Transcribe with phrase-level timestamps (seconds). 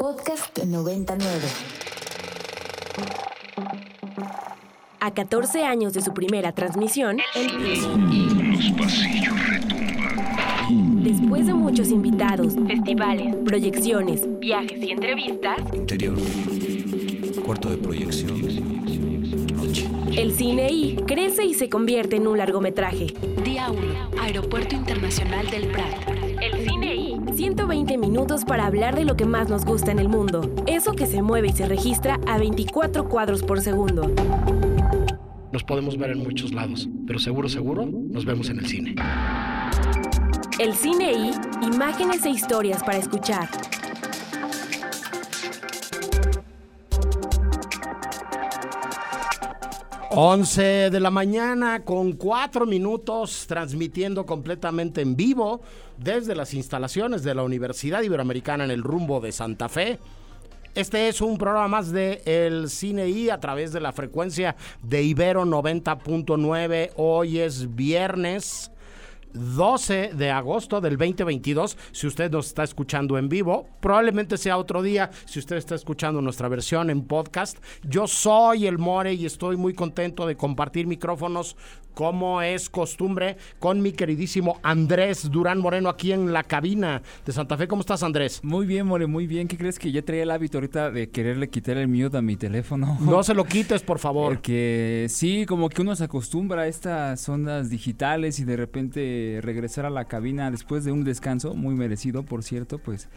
[0.00, 1.28] Podcast 99.
[4.98, 7.46] A 14 años de su primera transmisión, el
[8.50, 11.02] Los pasillos retumban.
[11.02, 16.16] Después de muchos invitados, festivales, proyecciones, viajes y entrevistas, Interior.
[17.44, 18.40] Cuarto de proyección.
[19.54, 19.86] Noche.
[20.16, 23.08] el cine I crece y se convierte en un largometraje.
[23.44, 24.12] Día 1.
[24.22, 26.29] Aeropuerto Internacional del Prat.
[27.50, 30.08] El cine y 120 minutos para hablar de lo que más nos gusta en el
[30.08, 30.54] mundo.
[30.66, 34.10] Eso que se mueve y se registra a 24 cuadros por segundo.
[35.52, 38.94] Nos podemos ver en muchos lados, pero seguro, seguro, nos vemos en el cine.
[40.58, 41.32] El cine I,
[41.66, 43.48] imágenes e historias para escuchar.
[50.12, 55.60] Once de la mañana con cuatro minutos, transmitiendo completamente en vivo
[55.98, 60.00] desde las instalaciones de la Universidad Iberoamericana en el rumbo de Santa Fe.
[60.74, 65.04] Este es un programa más de El Cine I a través de la frecuencia de
[65.04, 66.90] Ibero 90.9.
[66.96, 68.72] Hoy es viernes
[69.34, 71.76] 12 de agosto del 2022.
[71.92, 75.10] Si usted nos está escuchando en vivo, probablemente sea otro día.
[75.24, 79.74] Si usted está escuchando nuestra versión en podcast, yo soy el More y estoy muy
[79.74, 81.56] contento de compartir micrófonos
[81.94, 87.56] como es costumbre con mi queridísimo Andrés Durán Moreno aquí en la cabina de Santa
[87.56, 87.68] Fe.
[87.68, 88.40] ¿Cómo estás, Andrés?
[88.42, 89.48] Muy bien, More, muy bien.
[89.48, 92.36] ¿Qué crees que ya traía el hábito ahorita de quererle quitar el mute a mi
[92.36, 92.96] teléfono?
[93.00, 94.32] No se lo quites, por favor.
[94.32, 99.86] Porque sí, como que uno se acostumbra a estas ondas digitales y de repente regresar
[99.86, 103.08] a la cabina después de un descanso, muy merecido, por cierto, pues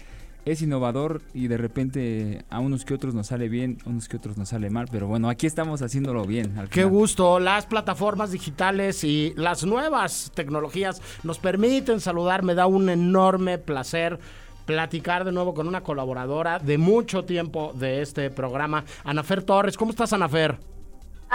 [0.45, 4.17] es innovador y de repente a unos que otros nos sale bien, a unos que
[4.17, 6.57] otros nos sale mal, pero bueno, aquí estamos haciéndolo bien.
[6.57, 6.89] al Qué final.
[6.89, 7.39] gusto.
[7.39, 12.43] Las plataformas digitales y las nuevas tecnologías nos permiten saludar.
[12.43, 14.19] Me da un enorme placer
[14.65, 19.77] platicar de nuevo con una colaboradora de mucho tiempo de este programa, Anafer Torres.
[19.77, 20.57] ¿Cómo estás, Anafer?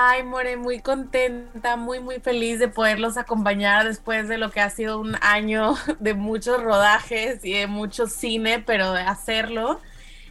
[0.00, 4.70] Ay, More, muy contenta, muy, muy feliz de poderlos acompañar después de lo que ha
[4.70, 9.80] sido un año de muchos rodajes y de mucho cine, pero de hacerlo.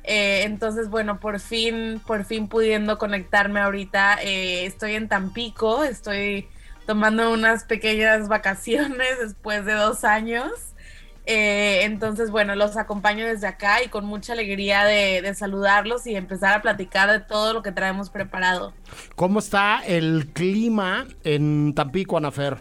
[0.06, 4.24] Eh, entonces, bueno, por fin, por fin pudiendo conectarme ahorita.
[4.24, 6.48] eh, estoy en Tampico, estoy
[6.86, 10.50] tomando unas pequeñas vacaciones después de dos años.
[11.30, 16.16] Eh, entonces, bueno, los acompaño desde acá y con mucha alegría de, de saludarlos y
[16.16, 18.74] empezar a platicar de todo lo que traemos preparado.
[19.18, 22.60] ¿Cómo está el clima en Tampico, Anafer?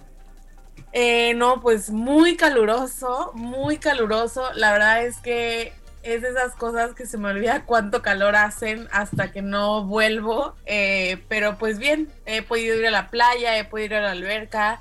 [0.93, 4.53] Eh, no, pues muy caluroso, muy caluroso.
[4.55, 5.73] La verdad es que
[6.03, 10.57] es de esas cosas que se me olvida cuánto calor hacen hasta que no vuelvo.
[10.67, 14.11] Eh, pero pues bien, he podido ir a la playa, he podido ir a la
[14.11, 14.81] alberca.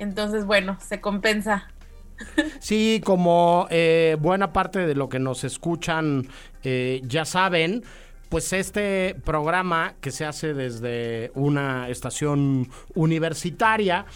[0.00, 1.68] Entonces, bueno, se compensa.
[2.60, 6.28] Sí, como eh, buena parte de lo que nos escuchan
[6.62, 7.82] eh, ya saben,
[8.28, 14.06] pues este programa que se hace desde una estación universitaria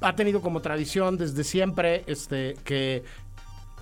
[0.00, 3.02] ha tenido como tradición desde siempre este, que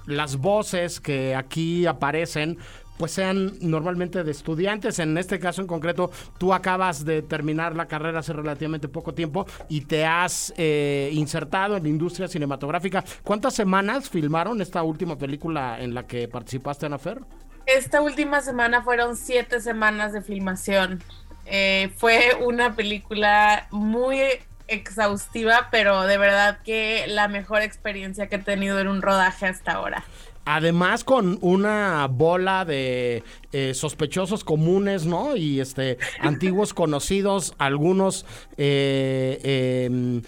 [0.07, 2.59] las voces que aquí aparecen
[3.03, 5.01] pues sean normalmente de estudiantes.
[5.01, 9.45] En este caso en concreto, tú acabas de terminar la carrera hace relativamente poco tiempo
[9.69, 13.03] y te has eh, insertado en la industria cinematográfica.
[13.25, 17.23] ¿Cuántas semanas filmaron esta última película en la que participaste, Anafer?
[17.67, 21.03] Esta última semana fueron siete semanas de filmación.
[21.47, 24.21] Eh, fue una película muy
[24.69, 29.73] exhaustiva, pero de verdad que la mejor experiencia que he tenido en un rodaje hasta
[29.73, 30.05] ahora.
[30.45, 33.23] Además con una bola de
[33.53, 35.37] eh, sospechosos comunes, ¿no?
[35.37, 38.27] Y este antiguos conocidos, algunos
[38.57, 40.23] eh, eh,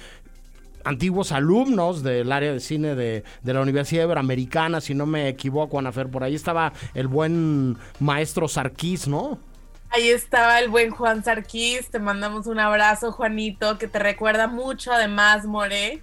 [0.85, 5.79] antiguos alumnos del área de cine de, de la Universidad Iberoamericana, si no me equivoco,
[5.79, 6.09] Anafer.
[6.09, 9.39] Por ahí estaba el buen maestro Sarkis, ¿no?
[9.95, 14.93] Ahí estaba el buen Juan Sarquís, te mandamos un abrazo, Juanito, que te recuerda mucho,
[14.93, 16.03] además, More.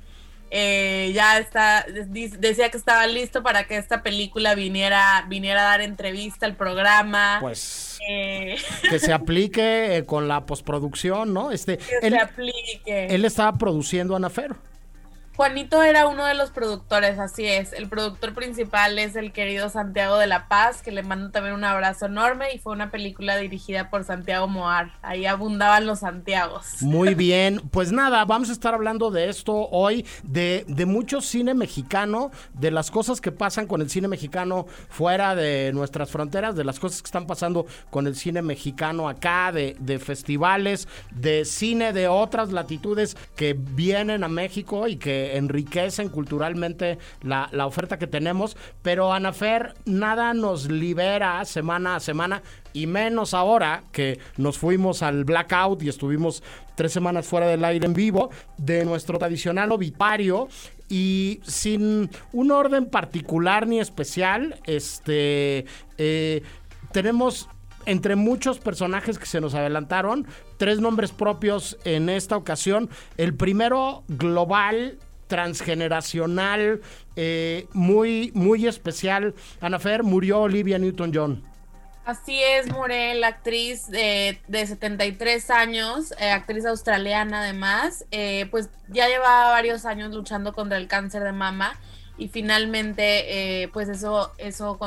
[0.54, 2.06] Eh, ya está, de-
[2.38, 7.38] decía que estaba listo para que esta película viniera, viniera a dar entrevista al programa.
[7.40, 8.58] Pues Eh,
[8.90, 11.52] que se aplique eh, con la postproducción, ¿no?
[11.52, 13.06] Este, que él, se aplique.
[13.09, 14.56] él estaba produciendo Anafer.
[15.41, 17.73] Juanito era uno de los productores, así es.
[17.73, 21.64] El productor principal es el querido Santiago de la Paz, que le mando también un
[21.64, 24.91] abrazo enorme y fue una película dirigida por Santiago Moar.
[25.02, 26.84] Ahí abundaban los Santiagos.
[26.84, 31.55] Muy bien, pues nada, vamos a estar hablando de esto hoy, de, de mucho cine
[31.55, 36.66] mexicano, de las cosas que pasan con el cine mexicano fuera de nuestras fronteras, de
[36.66, 41.94] las cosas que están pasando con el cine mexicano acá, de, de festivales, de cine
[41.94, 47.98] de otras latitudes que vienen a México y que que enriquecen culturalmente la, la oferta
[47.98, 52.44] que tenemos, pero Anafer, nada nos libera semana a semana
[52.74, 56.44] y menos ahora que nos fuimos al blackout y estuvimos
[56.76, 60.48] tres semanas fuera del aire en vivo de nuestro tradicional ovipario
[60.90, 65.66] y sin un orden particular ni especial, este
[65.98, 66.44] eh,
[66.92, 67.48] tenemos
[67.86, 72.90] entre muchos personajes que se nos adelantaron, tres nombres propios en esta ocasión.
[73.18, 75.00] El primero global
[75.32, 76.82] transgeneracional,
[77.16, 79.34] eh, muy, muy especial.
[79.62, 81.42] Anafer murió Olivia Newton-John.
[82.04, 89.08] Así es, Morel, actriz de, de 73 años, eh, actriz australiana además, eh, pues ya
[89.08, 91.80] llevaba varios años luchando contra el cáncer de mama
[92.18, 94.78] y finalmente eh, pues eso, eso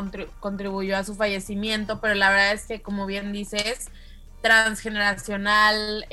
[0.41, 3.89] contribuyó a su fallecimiento, pero la verdad es que como bien dices,
[4.43, 6.05] transgeneracional,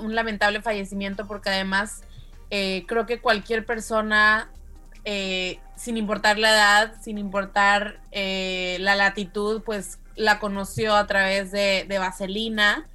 [0.00, 2.04] un lamentable fallecimiento porque además
[2.50, 4.50] creo que cualquier persona
[5.76, 12.86] sin importar la edad, sin importar la latitud, pues la conoció a través de, Vaselina.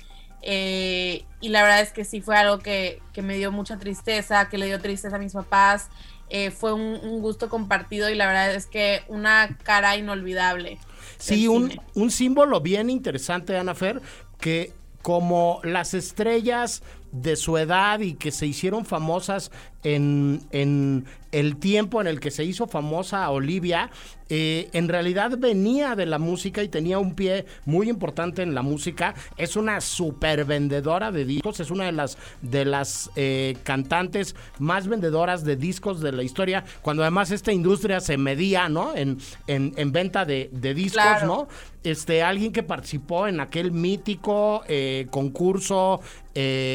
[0.41, 4.57] Eh, y la verdad es que sí fue algo que, me dio mucha tristeza, que
[4.57, 5.89] le dio tristeza a mis papás.
[6.29, 10.77] Eh, fue un, gusto compartido y la verdad es que una cara inolvidable.
[11.17, 14.01] Sí, un, un, símbolo bien interesante, Ana Fer,
[14.39, 16.83] que como las estrellas
[17.21, 19.51] de su edad y que se hicieron famosas
[19.85, 23.91] en, en el tiempo en el que se hizo famosa Olivia,
[24.29, 28.63] eh, en realidad venía de la música y tenía un pie muy importante en la
[28.63, 29.13] música.
[29.37, 34.87] Es una super vendedora de discos, es una de las, de las eh, cantantes más
[34.87, 38.95] vendedoras de discos de la historia, cuando además esta industria se medía, ¿no?
[38.95, 41.47] En, en, venta de, discos, ¿no?
[41.83, 45.99] Este, alguien que participó en aquel mítico eh, concurso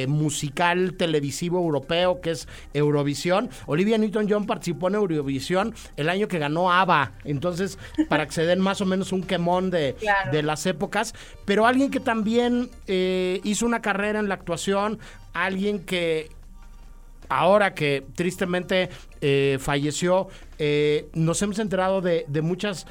[0.09, 2.49] musical televisivo europeo que es
[3.01, 3.51] Eurovisión.
[3.67, 7.13] Olivia Newton-John participó en Eurovisión el año que ganó ABBA.
[7.25, 9.97] Entonces, para que se den más o menos un quemón de,
[10.31, 11.15] de las épocas.
[11.45, 14.99] Pero alguien que también eh, hizo una carrera en la actuación,
[15.33, 16.29] alguien que
[17.29, 22.87] ahora que tristemente eh, falleció, eh, nos hemos enterado de, de muchas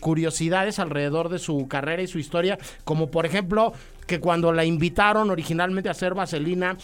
[0.00, 3.74] curiosidades alrededor de su carrera y su historia, como por ejemplo
[4.06, 6.78] que cuando la invitaron originalmente a ser Vaselina,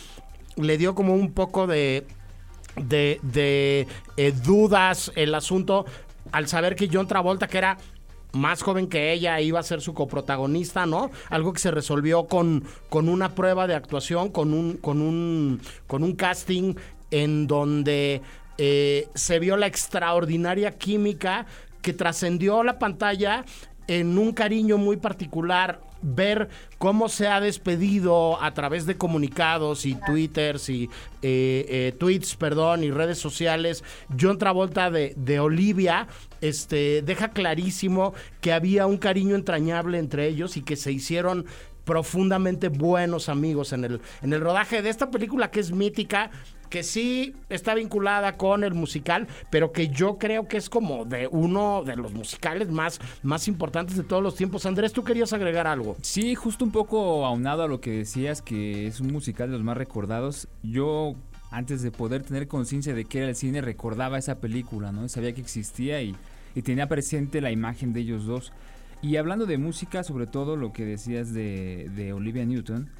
[0.56, 2.04] le dio como un poco de,
[2.82, 3.86] de, de
[4.44, 5.86] dudas el asunto
[6.32, 7.78] al saber que John Travolta, que era
[8.32, 11.10] más joven que ella, iba a ser su coprotagonista, ¿no?
[11.30, 16.02] Algo que se resolvió con, con una prueba de actuación, con un, con un, con
[16.02, 16.74] un casting
[17.10, 18.20] en donde
[18.58, 21.46] eh, se vio la extraordinaria química
[21.80, 23.44] que trascendió la pantalla
[23.86, 26.48] en un cariño muy particular ver
[26.78, 30.84] cómo se ha despedido a través de comunicados y twitters y
[31.22, 33.84] eh, eh, tweets, perdón, y redes sociales,
[34.18, 36.08] John Travolta de, de Olivia,
[36.40, 41.46] este, deja clarísimo que había un cariño entrañable entre ellos y que se hicieron
[41.84, 46.30] profundamente buenos amigos en el, en el rodaje de esta película que es mítica,
[46.68, 51.28] que sí está vinculada con el musical, pero que yo creo que es como de
[51.28, 54.66] uno de los musicales más, más importantes de todos los tiempos.
[54.66, 55.96] Andrés, ¿tú querías agregar algo?
[56.02, 59.64] Sí, justo un poco aunado a lo que decías, que es un musical de los
[59.64, 60.48] más recordados.
[60.62, 61.14] Yo,
[61.50, 65.08] antes de poder tener conciencia de que era el cine, recordaba esa película, ¿no?
[65.08, 66.14] Sabía que existía y,
[66.54, 68.52] y tenía presente la imagen de ellos dos.
[69.00, 72.90] Y hablando de música, sobre todo lo que decías de, de Olivia Newton,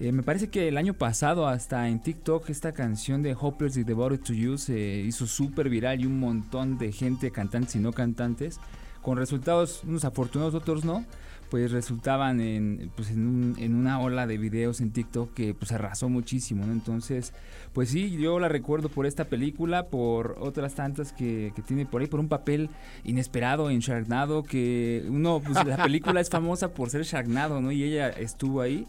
[0.00, 4.20] eh, me parece que el año pasado hasta en TikTok esta canción de Hopeless Devoted
[4.20, 8.58] to You se hizo súper viral y un montón de gente, cantantes y no cantantes,
[9.02, 11.04] con resultados unos afortunados, otros no,
[11.50, 16.08] pues resultaban en, pues en, en, una ola de videos en TikTok que pues arrasó
[16.08, 16.72] muchísimo, ¿no?
[16.72, 17.32] Entonces,
[17.72, 22.00] pues sí, yo la recuerdo por esta película, por otras tantas que, que tiene por
[22.00, 22.70] ahí, por un papel
[23.04, 27.70] inesperado en Sharknado, que uno, pues la película es famosa por ser Sharknado, ¿no?
[27.70, 28.88] Y ella estuvo ahí.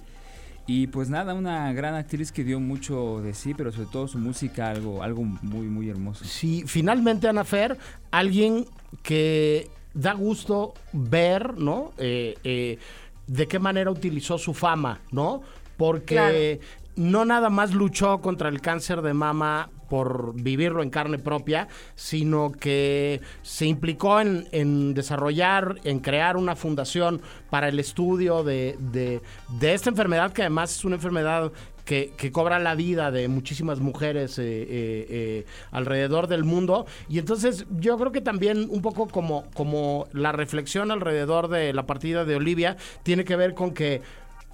[0.67, 4.17] Y pues nada, una gran actriz que dio mucho de sí, pero sobre todo su
[4.17, 6.25] música, algo, algo muy, muy hermoso.
[6.25, 7.77] Sí, finalmente Ana Fer,
[8.09, 8.65] alguien
[9.03, 11.93] que da gusto ver, ¿no?
[11.97, 12.79] Eh, eh,
[13.27, 15.43] de qué manera utilizó su fama, ¿no?
[15.77, 16.59] Porque
[16.95, 22.51] no nada más luchó contra el cáncer de mama por vivirlo en carne propia, sino
[22.51, 29.21] que se implicó en, desarrollar, en crear una fundación para el estudio de,
[29.61, 31.51] esta enfermedad, que además es una enfermedad
[31.85, 34.67] que, cobra la vida de muchísimas mujeres eh, eh,
[35.09, 36.85] eh, alrededor del mundo.
[37.07, 41.85] Y entonces yo creo que también un poco como, como la reflexión alrededor de la
[41.85, 44.01] partida de Olivia tiene que ver con que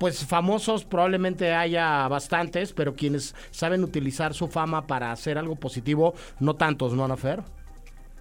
[0.01, 6.15] pues famosos probablemente haya bastantes, pero quienes saben utilizar su fama para hacer algo positivo,
[6.39, 7.43] no tantos, ¿no, Anafer?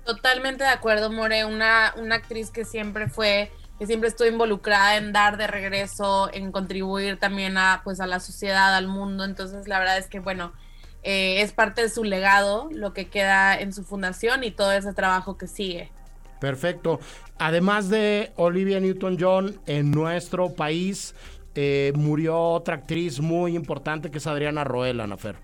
[0.04, 5.14] Totalmente de acuerdo, More, una, una actriz que siempre fue, que siempre estuvo involucrada en
[5.14, 9.25] dar de regreso, en contribuir también a, pues, a la sociedad, al mundo.
[9.25, 10.52] Entonces, la verdad es que, bueno,
[11.02, 14.92] eh, es parte de su legado, lo que queda en su fundación y todo ese
[14.92, 15.90] trabajo que sigue.
[16.40, 17.00] Perfecto.
[17.38, 21.14] Además de Olivia Newton-John, en nuestro país
[21.54, 25.37] eh, murió otra actriz muy importante que es Adriana Roel, Anafer.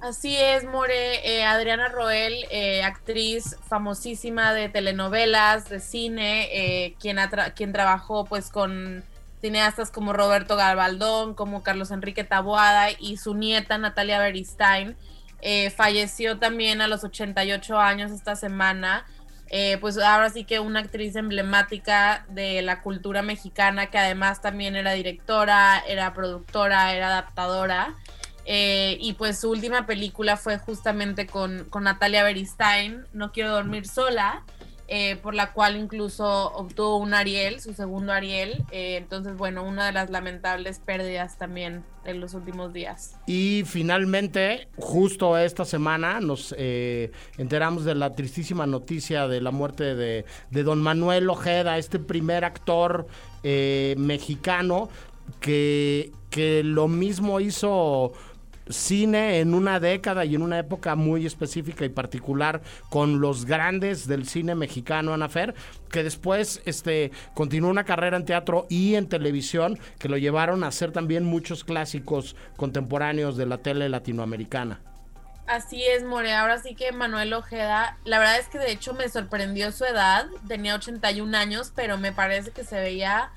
[0.00, 0.92] Así es, More.
[1.24, 7.18] Eh, Adriana Roel, eh, actriz famosísima de telenovelas, de cine, quien,
[7.54, 9.04] quien trabajó pues con
[9.40, 14.96] cineastas como Roberto Garbaldón, como Carlos Enrique Taboada y su nieta Natalia Beristain.
[15.76, 19.06] falleció también a los 88 años esta semana.
[19.54, 24.76] Eh, pues ahora sí que una actriz emblemática de la cultura mexicana, que además también
[24.76, 27.94] era directora, era productora, era adaptadora.
[28.46, 33.86] Eh, y pues su última película fue justamente con, con Natalia Beristain, No quiero dormir
[33.86, 34.42] sola,
[34.94, 38.62] eh, por la cual incluso obtuvo un Ariel, su segundo Ariel.
[38.72, 43.16] Eh, entonces, bueno, una de las lamentables pérdidas también en los últimos días.
[43.26, 49.94] Y finalmente, justo esta semana, nos eh, enteramos de la tristísima noticia de la muerte
[49.94, 53.06] de, de don Manuel Ojeda, este primer actor
[53.42, 54.90] mexicano
[55.40, 58.12] que, que lo mismo hizo
[58.68, 64.06] cine en una década y en una época muy específica y particular con los grandes
[64.06, 65.54] del cine mexicano, Anafer,
[65.90, 70.68] que después este, continuó una carrera en teatro y en televisión que lo llevaron a
[70.68, 74.80] hacer también muchos clásicos contemporáneos de la tele latinoamericana.
[75.46, 76.32] Así es, More.
[76.32, 80.26] Ahora sí que Manuel Ojeda, la verdad es que de hecho me sorprendió su edad.
[80.48, 83.32] Tenía 81 años, pero me parece que se veía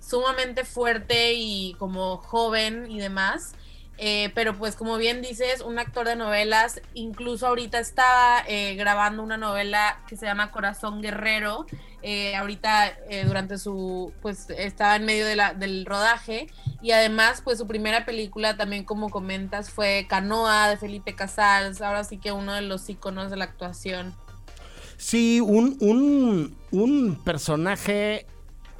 [0.00, 3.54] sumamente fuerte y como joven y demás.
[4.02, 9.22] Eh, pero pues como bien dices, un actor de novelas, incluso ahorita estaba eh, grabando
[9.22, 11.66] una novela que se llama Corazón Guerrero,
[12.00, 16.46] eh, ahorita durante su, pues estaba en medio del rodaje
[16.80, 22.02] y además pues su primera película también como comentas fue Canoa de Felipe Casals, ahora
[22.02, 24.14] sí que uno de los iconos de la actuación.
[24.96, 28.24] Sí, un, un, un personaje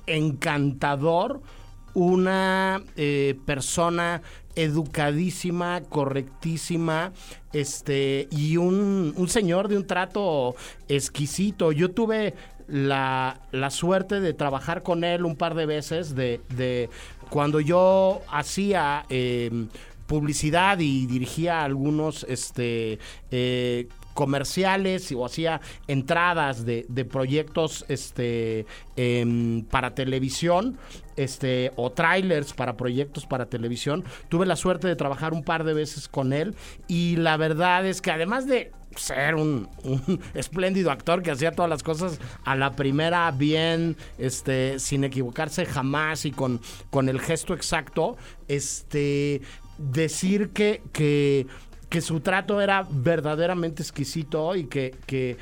[0.06, 1.42] encantador,
[1.92, 2.82] una
[3.44, 4.22] persona
[4.54, 7.12] educadísima, correctísima,
[7.52, 10.54] este, y un, un señor de un trato
[10.88, 11.73] exquisito.
[11.73, 12.35] Yo tuve
[12.69, 16.88] la, la, suerte de trabajar con él un par de veces, de, de
[17.30, 19.69] cuando yo hacía em,
[20.07, 22.99] publicidad y dirigía algunos este,
[23.30, 23.88] eh,
[24.20, 30.76] comerciales o hacía entradas de, proyectos este, em, para televisión
[31.16, 34.04] este, o trailers para proyectos para televisión.
[34.28, 36.54] Tuve la suerte de trabajar un par de veces con él
[36.86, 39.70] y la verdad es que además de ser un,
[40.34, 46.26] espléndido actor que hacía todas las cosas a la primera bien, este, sin equivocarse jamás
[46.26, 46.60] y con,
[46.90, 49.40] con el gesto exacto, este,
[49.78, 51.46] decir que, que
[51.90, 55.37] que su trato era verdaderamente exquisito y que, que,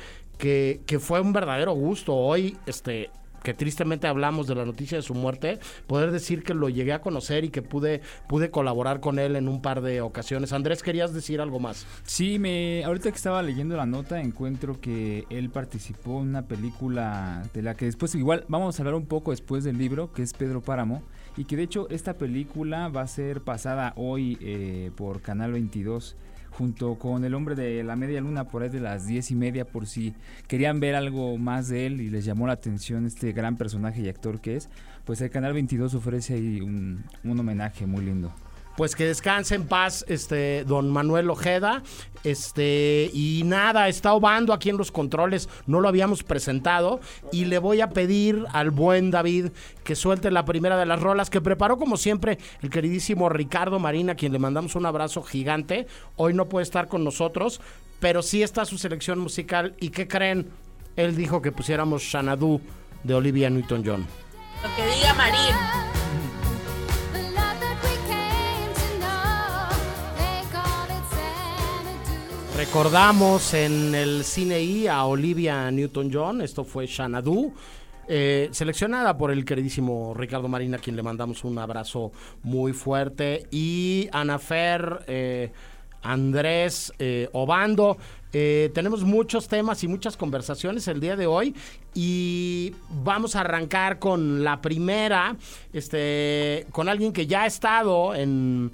[0.85, 2.15] que, fue un verdadero gusto.
[2.15, 3.11] Hoy, este,
[3.43, 7.01] que tristemente hablamos de la noticia de su muerte, poder decir que lo llegué a
[7.01, 10.51] conocer y que pude, pude colaborar con él en un par de ocasiones.
[10.51, 11.85] Andrés, ¿querías decir algo más?
[12.03, 17.43] Sí, me, ahorita que estaba leyendo la nota encuentro que él participó en una película
[17.53, 20.33] de la que después igual vamos a hablar un poco después del libro, que es
[20.33, 21.03] Pedro Páramo,
[21.37, 26.17] y que de hecho esta película va a ser pasada hoy eh, por Canal 22
[26.59, 29.63] junto con El hombre de la media luna por ahí de las diez y media
[29.63, 30.13] por si
[30.49, 34.09] querían ver algo más de él y les llamó la atención este gran personaje y
[34.09, 34.67] actor que es,
[35.05, 38.33] pues el Canal 22 ofrece ahí un, un homenaje muy lindo
[38.79, 41.83] pues que descanse en paz este don Manuel Ojeda.
[42.23, 47.01] Este, y nada, está obando aquí en los controles, no lo habíamos presentado
[47.33, 49.47] y le voy a pedir al buen David
[49.83, 54.13] que suelte la primera de las rolas que preparó como siempre el queridísimo Ricardo Marina,
[54.13, 55.85] a quien le mandamos un abrazo gigante.
[56.15, 57.59] Hoy no puede estar con nosotros,
[57.99, 60.47] pero sí está su selección musical y ¿qué creen?
[60.95, 62.61] Él dijo que pusiéramos Xanadu
[63.03, 64.05] de Olivia Newton-John.
[64.63, 65.88] Lo que diga Marín.
[72.59, 77.53] Recordamos en el cine I a Olivia Newton-John, esto fue Xanadu.
[78.05, 82.11] Eh, seleccionada por el queridísimo Ricardo Marina, a quien le mandamos un abrazo
[82.43, 83.47] muy fuerte.
[83.49, 85.53] Y Anafer, eh,
[86.01, 87.97] Andrés eh, Obando.
[88.29, 91.55] Tenemos muchos temas y muchas conversaciones el día de hoy
[91.95, 95.35] y vamos a arrancar con la primera,
[95.73, 98.71] este, con alguien que ya ha estado en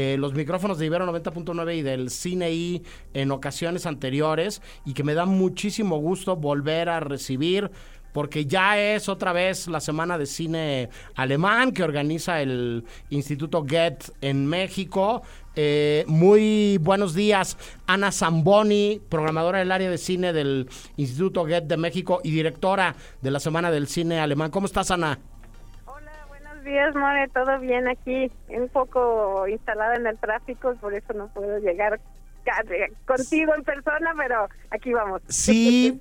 [0.00, 5.02] eh, los micrófonos de Ibero 90.9 y del Cine I en ocasiones anteriores y que
[5.02, 7.68] me da muchísimo gusto volver a recibir
[8.12, 14.12] porque ya es otra vez la semana de cine alemán que organiza el Instituto Goethe
[14.20, 15.22] en México.
[15.56, 17.56] Eh, muy buenos días,
[17.88, 23.32] Ana Zamboni, programadora del área de cine del Instituto Goethe de México y directora de
[23.32, 24.52] la Semana del Cine Alemán.
[24.52, 25.18] ¿Cómo estás, Ana?
[26.68, 27.28] Días, More.
[27.28, 28.30] ¿Todo bien aquí?
[28.48, 31.98] Un poco instalada en el tráfico, por eso no puedo llegar
[33.06, 35.22] contigo en persona, pero aquí vamos.
[35.28, 35.98] Sí,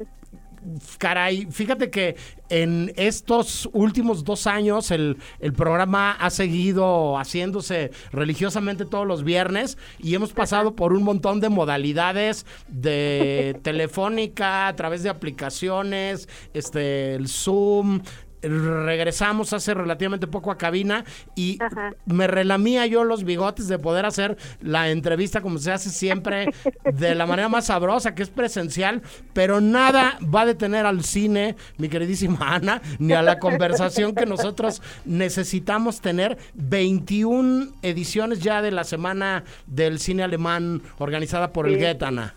[0.97, 2.17] caray, fíjate que
[2.49, 9.77] en estos últimos dos años el, el, programa ha seguido haciéndose religiosamente todos los viernes
[9.99, 17.15] y hemos pasado por un montón de modalidades de telefónica, a través de aplicaciones, este,
[17.15, 18.01] el Zoom,
[18.41, 21.03] regresamos hace relativamente poco a cabina
[21.35, 21.59] y
[22.05, 26.53] me relamía yo los bigotes de poder hacer la entrevista como se hace siempre
[26.83, 29.01] de la manera más sabrosa que es presencial,
[29.33, 34.25] pero nada va a detener al cine, mi queridísima Ana, ni a la conversación que
[34.25, 41.77] nosotros necesitamos tener 21 ediciones ya de la semana del cine alemán organizada por el
[41.77, 42.33] Goethe, Ana.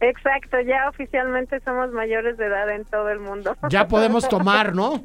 [0.00, 3.56] Exacto, ya oficialmente somos mayores de edad en todo el mundo.
[3.68, 5.04] Ya podemos tomar, ¿no?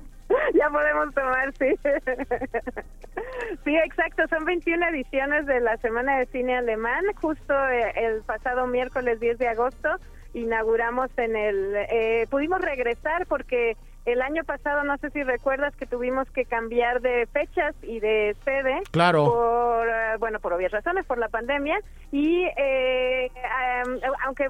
[0.72, 1.76] Podemos tomar, sí.
[3.64, 7.04] sí, exacto, son 21 ediciones de la Semana de Cine Alemán.
[7.16, 9.90] Justo eh, el pasado miércoles 10 de agosto
[10.34, 11.76] inauguramos en el...
[11.76, 17.02] Eh, pudimos regresar porque el año pasado, no sé si recuerdas que tuvimos que cambiar
[17.02, 18.82] de fechas y de sede.
[18.92, 19.26] Claro.
[19.26, 21.80] Por, eh, bueno, por obvias razones, por la pandemia.
[22.12, 23.30] Y eh,
[24.26, 24.48] aunque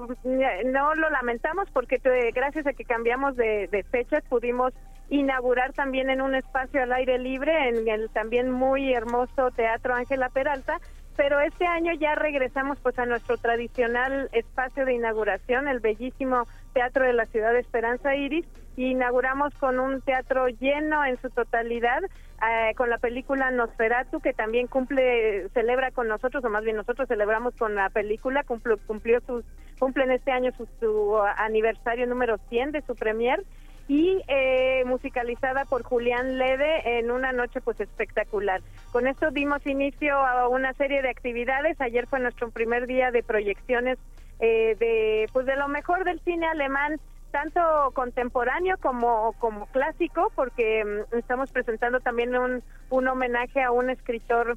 [0.64, 2.00] no lo lamentamos porque
[2.32, 4.72] gracias a que cambiamos de, de fechas pudimos
[5.10, 10.28] inaugurar también en un espacio al aire libre, en el también muy hermoso Teatro Ángela
[10.28, 10.78] Peralta,
[11.16, 17.04] pero este año ya regresamos pues a nuestro tradicional espacio de inauguración, el bellísimo Teatro
[17.04, 18.46] de la Ciudad de Esperanza Iris,
[18.76, 24.32] y inauguramos con un teatro lleno en su totalidad, eh, con la película Nosferatu, que
[24.32, 29.20] también cumple, celebra con nosotros, o más bien nosotros celebramos con la película, cumplió, cumplió
[29.22, 29.44] sus,
[29.80, 33.42] cumple en este año su, su aniversario número 100 de su premier,
[33.88, 38.60] y eh, musicalizada por Julián Lede en una noche pues espectacular.
[38.92, 41.80] Con esto dimos inicio a una serie de actividades.
[41.80, 43.98] Ayer fue nuestro primer día de proyecciones
[44.40, 47.60] eh, de pues de lo mejor del cine alemán tanto
[47.94, 54.56] contemporáneo como, como clásico, porque mm, estamos presentando también un, un homenaje a un escritor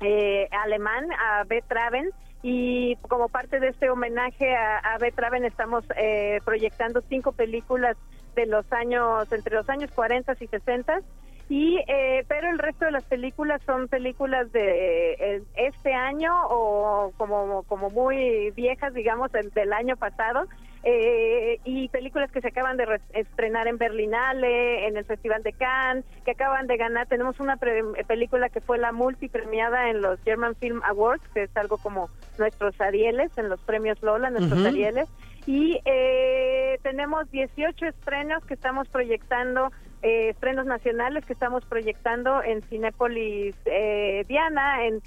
[0.00, 1.62] eh, alemán, a B.
[1.66, 2.10] Traven,
[2.42, 5.10] y como parte de este homenaje a, a B.
[5.12, 7.96] Traven estamos eh, proyectando cinco películas
[8.34, 11.00] de los años, entre los años 40 y 60
[11.48, 17.12] y eh, pero el resto de las películas son películas de eh, este año o
[17.16, 20.46] como como muy viejas digamos del, año pasado.
[20.84, 26.04] Eh, y películas que se acaban de estrenar en Berlinale en el Festival de Cannes
[26.24, 27.08] que acaban de ganar.
[27.08, 31.78] Tenemos una película que fue la multipremiada en los German Film Awards que es algo
[31.78, 35.08] como nuestros Arieles en los premios Lola nuestros Arieles
[35.48, 42.60] y eh, tenemos 18 estrenos que estamos proyectando, eh, estrenos nacionales que estamos proyectando en
[42.64, 45.00] Cinépolis eh, Diana, en,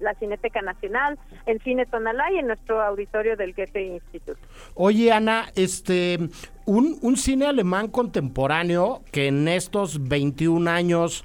[0.00, 4.38] la Cineteca Nacional, en Cine Tonalá y en nuestro auditorio del Goethe Institute.
[4.76, 6.20] Oye, Ana, este,
[6.66, 11.24] un, un cine alemán contemporáneo que en estos 21 años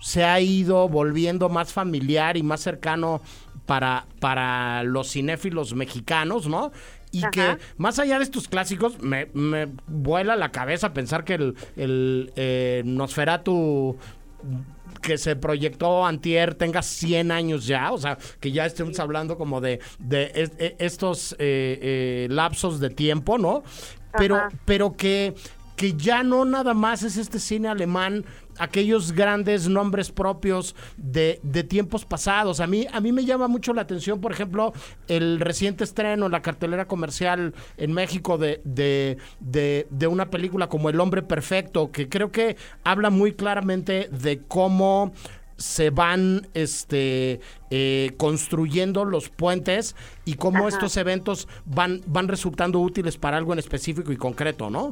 [0.00, 3.22] se ha ido volviendo más familiar y más cercano
[3.64, 6.72] para, para los cinéfilos mexicanos, ¿no?
[7.12, 11.54] Y que más allá de estos clásicos, me, me, vuela la cabeza pensar que el,
[11.76, 13.96] el eh, Nosferatu
[15.02, 19.60] que se proyectó antier tenga 100 años ya, o sea, que ya estemos hablando como
[19.60, 23.62] de, de e, estos eh, eh, lapsos de tiempo, ¿no?
[24.16, 25.34] Pero, pero que,
[25.76, 28.24] que ya no nada más es este cine alemán
[28.58, 32.60] aquellos grandes nombres propios de, de, tiempos pasados.
[32.60, 34.72] A mí, a mí me llama mucho la atención, por ejemplo,
[35.08, 39.18] el reciente estreno, la cartelera comercial en México de, de,
[39.90, 45.12] de, una película como El hombre perfecto, que creo que habla muy claramente de cómo
[45.56, 53.16] se van este eh, construyendo los puentes y cómo estos eventos van, van resultando útiles
[53.16, 54.90] para algo en específico y concreto, ¿no?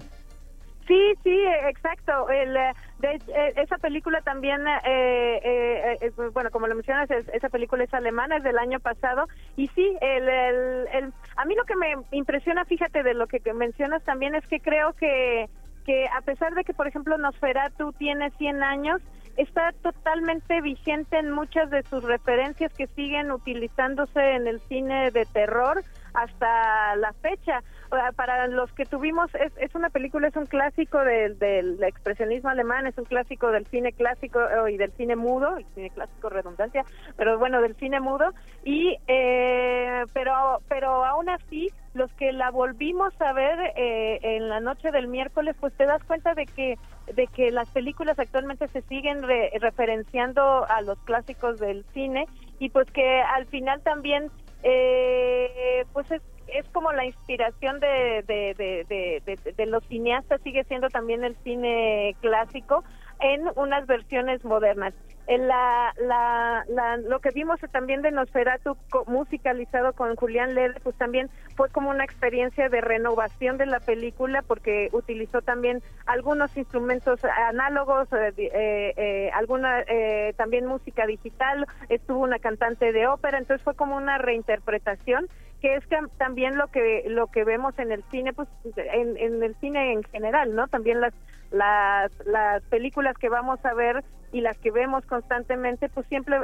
[0.86, 2.28] Sí, sí, exacto.
[2.30, 7.28] El, eh, de, eh, esa película también, eh, eh, eh, bueno, como lo mencionas, es-
[7.28, 9.26] esa película es alemana, es del año pasado.
[9.56, 14.02] Y sí, el, el- a mí lo que me impresiona, fíjate, de lo que mencionas
[14.04, 15.48] también es que creo que,
[15.84, 19.00] que a pesar de que, por ejemplo, Nosferatu tiene 100 años,
[19.36, 25.24] está totalmente vigente en muchas de sus referencias que siguen utilizándose en el cine de
[25.26, 27.62] terror hasta la fecha.
[27.90, 32.48] Sea, Para los que tuvimos, es, es una película, es un clásico del, del expresionismo
[32.50, 36.28] alemán, es un clásico del cine clásico eh, y del cine mudo, el cine clásico
[36.28, 36.84] redundancia,
[37.16, 38.30] pero bueno, del cine mudo.
[38.64, 44.60] Y, eh, pero, pero aún así, los que la volvimos a ver eh, en la
[44.60, 46.78] noche del miércoles, pues te das cuenta de que
[47.12, 52.26] de que las películas actualmente se siguen re- referenciando a los clásicos del cine
[52.60, 54.30] y pues que al final también
[54.62, 56.22] eh, pues es,
[56.54, 62.16] es como la inspiración de, de, de, de- los cineastas sigue siendo también el cine
[62.20, 62.84] clásico
[63.20, 64.94] en unas versiones modernas.
[65.26, 70.96] En la, la, la- lo que vimos también de Nosferatu musicalizado con Julián Lede, pues
[70.96, 77.20] también fue como una experiencia de renovación de la película porque utilizó también algunos instrumentos
[77.48, 83.62] análogos, eh, eh, eh, alguna eh, también música digital, estuvo una cantante de ópera, entonces
[83.62, 85.28] fue como una reinterpretación
[85.60, 85.84] que es
[86.18, 90.02] también lo que lo que vemos en el cine pues en, en el cine en
[90.04, 91.14] general no también las
[91.50, 96.36] las las películas que vamos a ver y las que vemos constantemente pues siempre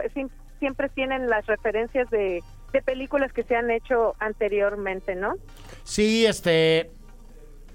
[0.59, 5.35] siempre tienen las referencias de de películas que se han hecho anteriormente no
[5.85, 6.91] Sí, este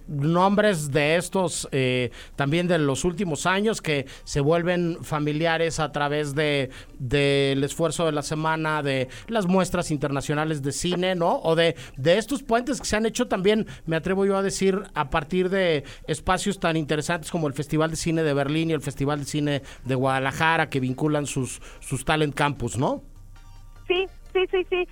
[0.07, 6.35] nombres de estos eh, también de los últimos años que se vuelven familiares a través
[6.35, 11.39] de del esfuerzo de la semana de las muestras internacionales de cine, ¿no?
[11.43, 14.83] O de, de estos puentes que se han hecho también, me atrevo yo a decir,
[14.93, 18.81] a partir de espacios tan interesantes como el Festival de Cine de Berlín y el
[18.81, 23.03] Festival de Cine de Guadalajara que vinculan sus, sus talent campus, ¿no?
[23.87, 24.87] Sí, sí, sí, sí.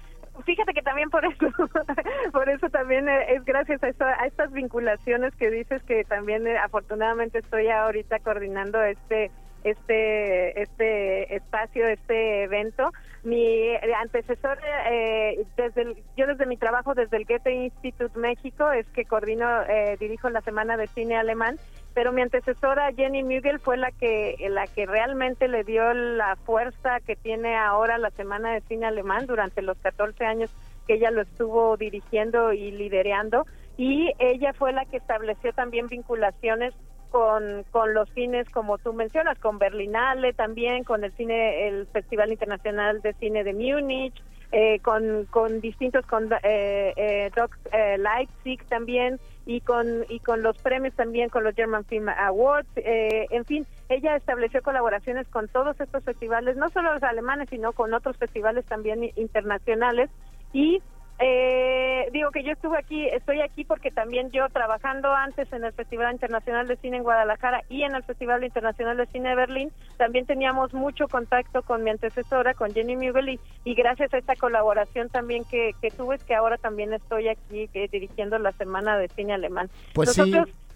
[0.49, 1.45] Fíjate que también por eso,
[2.33, 6.47] por eso también eh, es gracias a, esta- a estas vinculaciones que dices que también
[6.47, 9.29] eh, afortunadamente estoy ahorita coordinando este
[9.63, 12.91] este este espacio, este evento.
[13.23, 14.57] Mi eh, antecesor,
[14.89, 19.63] eh, desde el- yo desde mi trabajo desde el Goethe Institute México es que coordino,
[19.63, 21.57] eh, dirijo la Semana de Cine Alemán
[21.93, 26.99] pero mi antecesora Jenny Mugel fue la que la que realmente le dio la fuerza
[27.01, 30.49] que tiene ahora la Semana de Cine Alemán durante los 14 años
[30.87, 33.45] que ella lo estuvo dirigiendo y liderando
[33.75, 36.73] y ella fue la que estableció también vinculaciones
[37.11, 42.31] con, con los cines como tú mencionas, con Berlinale también, con el cine, el Festival
[42.31, 48.63] Internacional de Cine de Múnich, eh, con, con distintos, con eh, eh, Doc eh, Leipzig
[48.67, 53.45] también y con y con los premios también con los German Film Awards eh, en
[53.45, 58.15] fin ella estableció colaboraciones con todos estos festivales no solo los alemanes sino con otros
[58.17, 60.09] festivales también internacionales
[60.53, 60.81] y
[61.19, 65.73] eh, digo que yo estuve aquí estoy aquí porque también yo trabajando antes en el
[65.73, 69.71] Festival Internacional de Cine en Guadalajara y en el Festival Internacional de Cine de Berlín
[69.97, 74.35] también teníamos mucho contacto con mi antecesora con Jenny Mugel y, y gracias a esta
[74.35, 78.97] colaboración también que, que tuve es que ahora también estoy aquí eh, dirigiendo la Semana
[78.97, 80.21] de Cine Alemán Pues sí.
[80.21, 80.68] nosotros eh,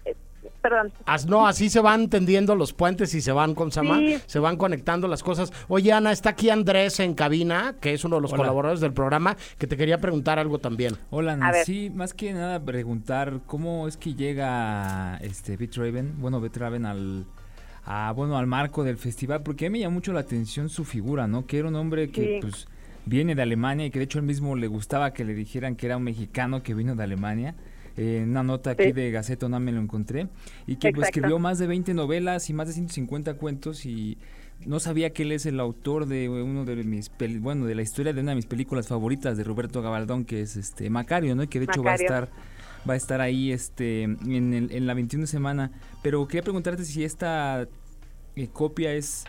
[0.64, 4.16] perdón As- no, así se van tendiendo los puentes y se van con Sí.
[4.26, 5.52] se van conectando las cosas.
[5.68, 8.38] Oye, Ana, está aquí Andrés en cabina, que es uno de los Hola.
[8.44, 10.96] colaboradores del programa, que te quería preguntar algo también.
[11.10, 11.54] Hola, A ver.
[11.56, 11.90] Nancy.
[11.90, 17.24] Más que nada preguntar cómo es que llega este Bit Raven, bueno, Bit Raven al
[17.86, 20.84] a, bueno, al marco del festival, porque a mí me llamó mucho la atención su
[20.84, 21.44] figura, ¿no?
[21.46, 22.38] Que era un hombre que Sí.
[22.40, 22.66] pues
[23.04, 25.84] viene de Alemania y que de hecho él mismo le gustaba que le dijeran que
[25.84, 27.54] era un mexicano que vino de Alemania.
[27.96, 28.92] Eh, en una nota aquí Sí.
[28.92, 30.28] de Gaceta UNAM me lo encontré
[30.66, 34.18] y que pues, escribió más de 20 novelas y más de 150 cuentos y
[34.66, 37.82] no sabía que él es el autor de uno de mis peli- bueno de la
[37.82, 41.44] historia de una de mis películas favoritas de Roberto Gabaldón que es este Macario no
[41.44, 42.30] y que de hecho va a estar
[42.88, 45.70] va a estar ahí este en, el- en la 21 semana.
[46.02, 47.66] Pero quería preguntarte si esta
[48.36, 49.24] eh, copia es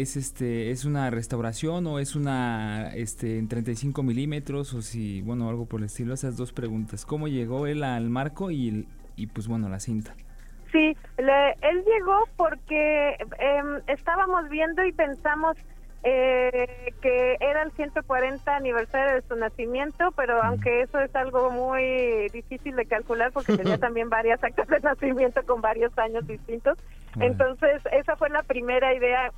[0.00, 5.48] es este es una restauración o es una este en 35 milímetros o si bueno
[5.48, 7.04] algo por el estilo esas dos preguntas.
[7.06, 10.14] Cómo llegó él al marco y el- y pues bueno la cinta
[10.72, 15.56] Sí, le- él llegó porque em, estábamos viendo y pensamos
[16.04, 22.28] eh, que era el 140 aniversario de su nacimiento, pero aunque eso es algo muy
[22.32, 26.78] difícil de calcular porque tenía también varias actas de nacimiento con varios años distintos,
[27.18, 29.32] entonces esa fue la primera idea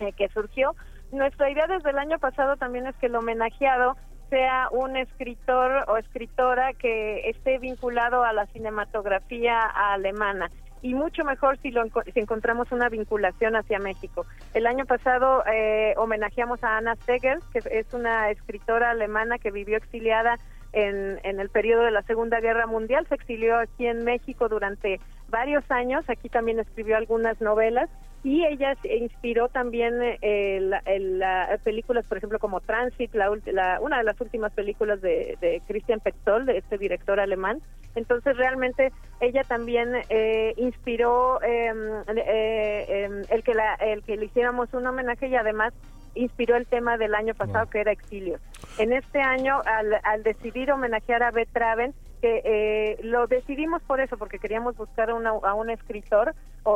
[0.00, 0.74] eh, que surgió.
[1.12, 3.96] Nuestra idea desde el año pasado también es que el homenajeado
[4.28, 10.50] sea un escritor o escritora que esté vinculado a la cinematografía alemana.
[10.80, 11.82] y mucho mejor si, lo,
[12.14, 14.26] si encontramos una vinculación hacia México.
[14.54, 19.76] El año pasado eh, homenajeamos a Anna Steger, que es una escritora alemana que vivió
[19.76, 20.36] exiliada
[20.72, 25.00] en, en el periodo de la Segunda Guerra Mundial, se exilió aquí en México durante
[25.30, 27.90] varios años, aquí también escribió algunas novelas
[28.24, 33.30] y ella se inspiró también eh, la, el- la- películas, por ejemplo, como Transit, la,
[33.46, 37.60] la- una de las últimas películas de, de Christian Petzold, de este director alemán.
[37.94, 41.72] Entonces, realmente, ella también eh, inspiró eh,
[42.16, 45.72] eh, eh, el, que la, el que le hiciéramos un homenaje y además
[46.14, 48.40] inspiró el tema del año pasado, que era Exilios.
[48.78, 54.00] En este año, al, al decidir homenajear a Beth Traven, que eh, lo decidimos por
[54.00, 56.72] eso, porque queríamos buscar una- a un escritor o,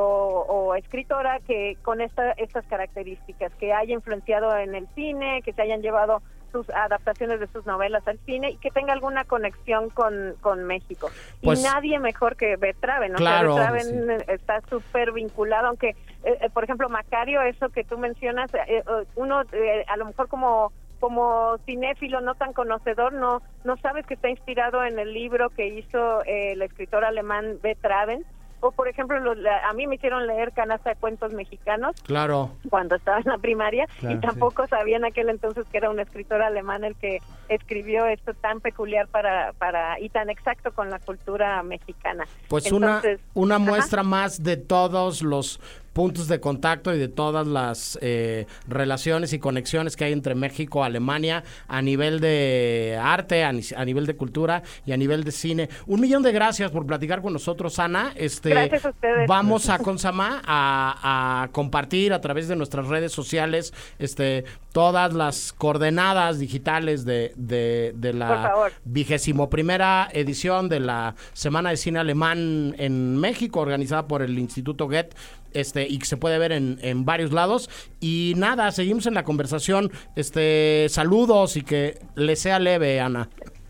[0.48, 5.62] o escritora que con esta, estas características, que haya influenciado en el cine, que se
[5.62, 10.35] hayan llevado sus adaptaciones de sus novelas al cine y que tenga alguna conexión con,
[10.42, 11.11] con México.
[11.42, 13.18] Pues- y nadie mejor que Beth Traven, ¿no?
[13.18, 15.90] Claro, Traven eh, está súper vinculado, aunque,
[16.24, 18.83] eh, eh, por ejemplo, Macario, eso que tú mencionas, eh, eh,
[19.16, 20.72] uno eh, a lo mejor como
[21.03, 25.67] como cinéfilo no tan conocedor no no sabes que está inspirado en el libro que
[25.67, 27.77] hizo eh, el escritor alemán B.
[27.81, 28.25] Traven
[28.61, 32.53] o por ejemplo los- la- a mí me hicieron leer canasta de cuentos mexicanos Claro.
[32.71, 35.99] cuando estaba en la primaria Claro, y tampoco sabía en aquel entonces que era un
[35.99, 41.01] escritor alemán el que escribió esto tan peculiar para para y tan exacto con la
[41.01, 43.65] cultura mexicana Pues Entonces, una, una ajá.
[43.65, 45.59] muestra más de todos los
[45.92, 50.81] puntos de contacto y de todas las eh, relaciones y conexiones que hay entre México
[50.81, 55.24] y Alemania a nivel de arte, a, ni- a nivel de cultura y a nivel
[55.24, 55.68] de cine.
[55.87, 58.12] Un millón de gracias por platicar con nosotros, Ana.
[58.16, 59.28] Este, Gracias a ustedes.
[59.28, 65.52] Vamos a Consama a, a compartir a través de nuestras redes sociales este, todas las
[65.52, 73.16] coordenadas digitales de, de, la vigésimo primera edición de la Semana de Cine Alemán en
[73.18, 75.11] México, organizada por el Instituto Goethe,
[75.55, 77.71] este, y que se puede ver en, en varios lados.
[78.01, 79.91] Y nada, seguimos en la conversación.
[80.17, 83.29] Este, saludos y que le sea leve, Ana.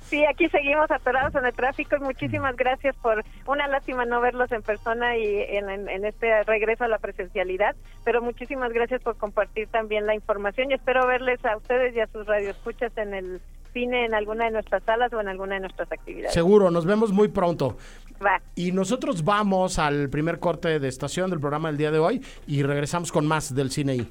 [0.09, 4.53] Sí, aquí seguimos atorados en el tráfico y muchísimas gracias por una lástima no verlos
[4.53, 9.17] en persona y en, en- en este regreso a la presencialidad, pero muchísimas gracias por
[9.17, 13.41] compartir también la información y espero verles a ustedes y a sus radioescuchas en el
[13.73, 16.35] cine en alguna de nuestras salas o en alguna de nuestras actividades.
[16.35, 17.79] Seguro, nos vemos muy pronto.
[18.25, 18.41] Va.
[18.55, 22.63] Y nosotros vamos al primer corte de estación del programa del día de hoy y
[22.63, 24.09] regresamos con más del cine I.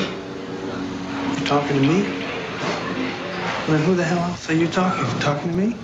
[1.46, 2.02] Talking to me?
[2.02, 5.20] Well, then who the hell else are you talking to?
[5.20, 5.76] Talking to me?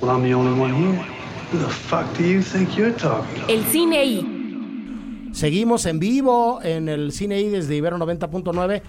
[0.00, 0.92] Well, I'm the only one here.
[1.50, 3.52] Who the fuck do you think you're talking to?
[3.52, 5.30] El cine I.
[5.32, 8.82] Seguimos en vivo en el Cine I desde Ibero 90.9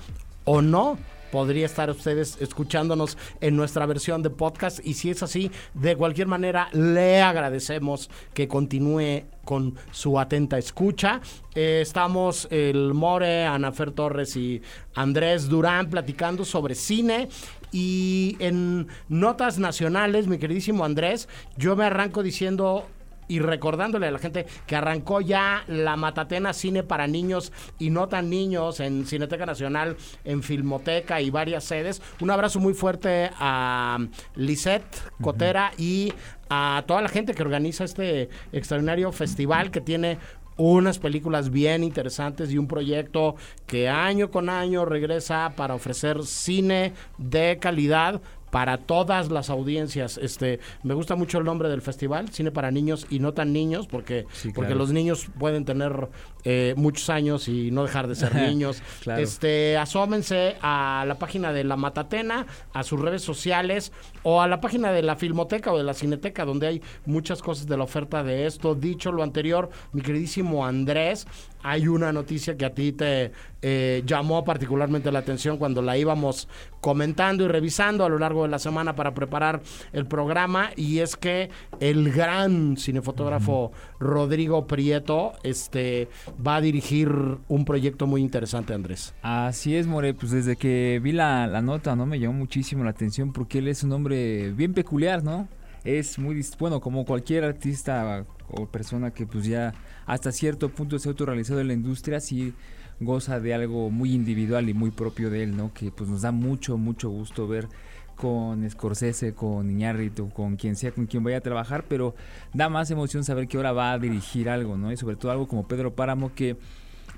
[0.46, 0.98] o no.
[1.32, 6.28] Podría estar ustedes escuchándonos en nuestra versión de podcast y si es así, de cualquier
[6.28, 11.22] manera le agradecemos que continúe con su atenta escucha.
[11.56, 14.62] Eh, estamos el More, Anafer Torres y
[14.96, 17.30] Andrés Durán platicando sobre cine
[17.72, 22.88] y en notas nacionales, mi queridísimo Andrés, yo me arranco diciendo
[23.30, 28.10] y recordándole a la gente que arrancó ya la Matatena Cine para Niños y no
[28.10, 32.02] tan niños en Cineteca Nacional, en Filmoteca y varias sedes.
[32.20, 34.00] Un abrazo muy fuerte a
[34.36, 36.12] Lisette Cotera y
[36.50, 40.18] a toda la gente que organiza este extraordinario festival que tiene
[40.60, 46.94] unas películas bien interesantes y un proyecto que año con año regresa para ofrecer cine
[47.18, 50.18] de calidad para todas las audiencias.
[50.18, 53.88] Este, me gusta mucho el nombre del festival, cine para niños y no tan niños,
[53.88, 56.10] porque, porque los niños pueden tener
[56.44, 58.82] eh, muchos años y no dejar de ser niños.
[59.18, 63.92] Este, asómense a la página de la Matatena, a sus redes sociales
[64.24, 67.68] o a la página de la Filmoteca o de la Cineteca, donde hay muchas cosas
[67.68, 68.76] de la oferta de esto.
[68.76, 71.28] Dicho lo anterior, mi queridísimo Andrés,
[71.64, 76.48] hay una noticia que a ti te eh, llamó particularmente la atención cuando la íbamos
[76.82, 81.16] comentando y revisando a lo largo de la semana para preparar el programa y es
[81.16, 86.08] que el gran cinefotógrafo Rodrigo Prieto este
[86.46, 87.10] va a dirigir
[87.48, 89.14] un proyecto muy interesante Andrés.
[89.22, 92.92] Así es More, pues desde que vi la, la nota no me llamó muchísimo la
[92.92, 95.48] atención porque él es un hombre bien peculiar, ¿no?
[95.84, 99.74] Es muy bueno como cualquier artista o persona que pues ya
[100.10, 102.54] hasta cierto punto se ha autorrealizado en la industria, sí
[103.00, 105.72] goza de algo muy individual y muy propio de él, ¿no?
[105.72, 107.68] Que pues nos da mucho, mucho gusto ver
[108.16, 112.16] con Scorsese, con Iñárritu, con quien sea, con quien vaya a trabajar, pero
[112.56, 114.92] da más emoción saber que ahora va a dirigir algo, ¿no?
[114.92, 116.58] Y sobre todo algo como Pedro Páramo que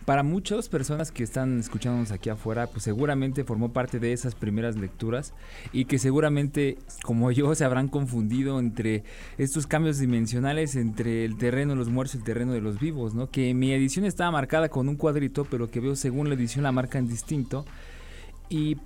[0.05, 4.75] para muchas personas que están escuchándonos aquí afuera, pues seguramente formó parte de esas primeras
[4.75, 5.33] lecturas
[5.71, 9.03] y que seguramente, como yo, se habrán confundido entre
[9.37, 13.13] estos cambios dimensionales entre el terreno de los muertos y el terreno de los vivos,
[13.13, 13.29] ¿no?
[13.29, 16.71] Que mi edición estaba marcada con un cuadrito, pero que veo según la edición la
[16.71, 17.65] marcan distinto.
[18.49, 18.77] Y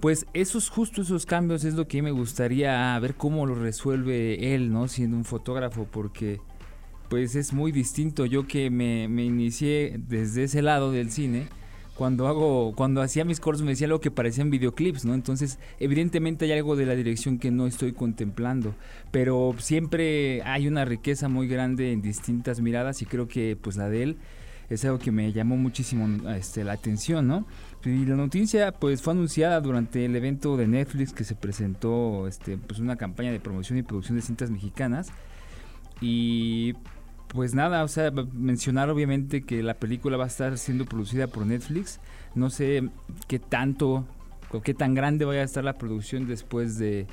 [0.00, 4.72] pues esos justo esos cambios es lo que me gustaría ver cómo lo resuelve él,
[4.72, 4.86] ¿no?
[4.88, 6.40] Siendo un fotógrafo, porque
[7.08, 8.26] pues es muy distinto.
[8.26, 11.48] Yo que me, inicié desde ese lado del cine,
[11.94, 15.14] cuando hago, cuando hacía mis cortos me decía algo que parecían videoclips, ¿no?
[15.14, 18.74] Entonces, evidentemente hay algo de la dirección que no estoy contemplando,
[19.10, 23.88] pero siempre hay una riqueza muy grande en distintas miradas y creo que pues la
[23.88, 24.16] de él
[24.68, 27.46] es algo que me llamó muchísimo este, la atención, ¿no?
[27.84, 32.58] Y la noticia pues fue anunciada durante el evento de Netflix que se presentó este,
[32.58, 35.12] pues una campaña de promoción y producción de cintas mexicanas
[36.00, 36.74] y
[37.36, 41.46] pues nada, o sea, mencionar obviamente que la película va a estar siendo producida por
[41.46, 42.00] Netflix.
[42.34, 42.88] No sé
[43.28, 44.06] qué tanto
[44.50, 47.06] o qué tan grande vaya a estar la producción después de,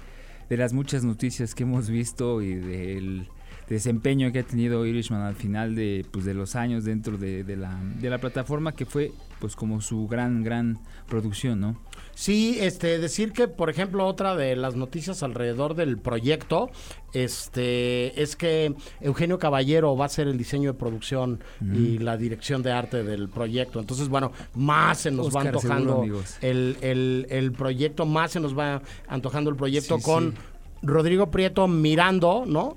[0.50, 3.28] de las muchas noticias que hemos visto y del
[3.70, 7.56] desempeño que ha tenido Irishman al final de, pues, de los años dentro de, de,
[7.56, 11.78] la, de la plataforma que fue pues como su gran, gran producción, ¿no?
[12.16, 16.70] Sí, este, decir que, por ejemplo, otra de las noticias alrededor del proyecto,
[17.12, 22.64] este, es que Eugenio Caballero va a ser el diseño de producción y la dirección
[22.64, 23.80] de arte del proyecto.
[23.80, 26.04] Entonces, bueno, más se nos va antojando
[26.42, 30.36] el, el, el, proyecto, más se nos va antojando el proyecto con
[30.84, 32.76] Rodrigo Prieto mirando, ¿no?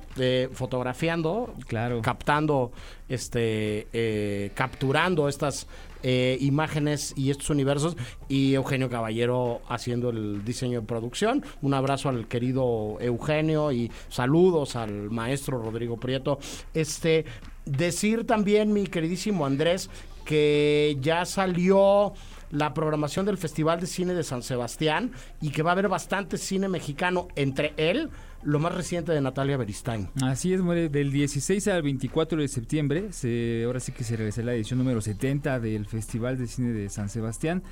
[0.52, 2.00] fotografiando, claro.
[2.02, 2.72] captando,
[3.08, 5.66] este, eh, capturando estas
[6.02, 7.96] eh, imágenes y estos universos
[8.28, 11.44] y Eugenio Caballero haciendo el diseño de producción.
[11.62, 16.38] Un abrazo al querido Eugenio y saludos al maestro Rodrigo Prieto.
[16.74, 17.24] Este,
[17.64, 19.90] decir también, mi queridísimo Andrés,
[20.24, 22.12] que ya salió
[22.50, 26.38] la programación del Festival de Cine de San Sebastián y que va a haber bastante
[26.38, 28.10] cine mexicano entre él,
[28.42, 30.08] lo más reciente de Natalia Beristain.
[30.22, 34.54] Así es, del 16 al 24 de septiembre, se, ahora sí que se regresa la
[34.54, 37.62] edición número 70 del Festival de Cine de San Sebastián.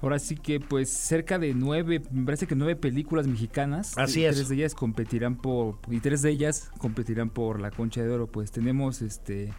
[0.00, 3.96] Ahora sí que pues cerca de nueve, me parece que nueve películas mexicanas.
[3.96, 4.34] Así es.
[4.34, 8.26] Tres de ellas competirán por, y tres de ellas competirán por la Concha de Oro.
[8.26, 9.52] Pues tenemos este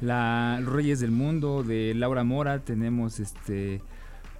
[0.00, 3.80] la Reyes del Mundo de Laura Mora, tenemos este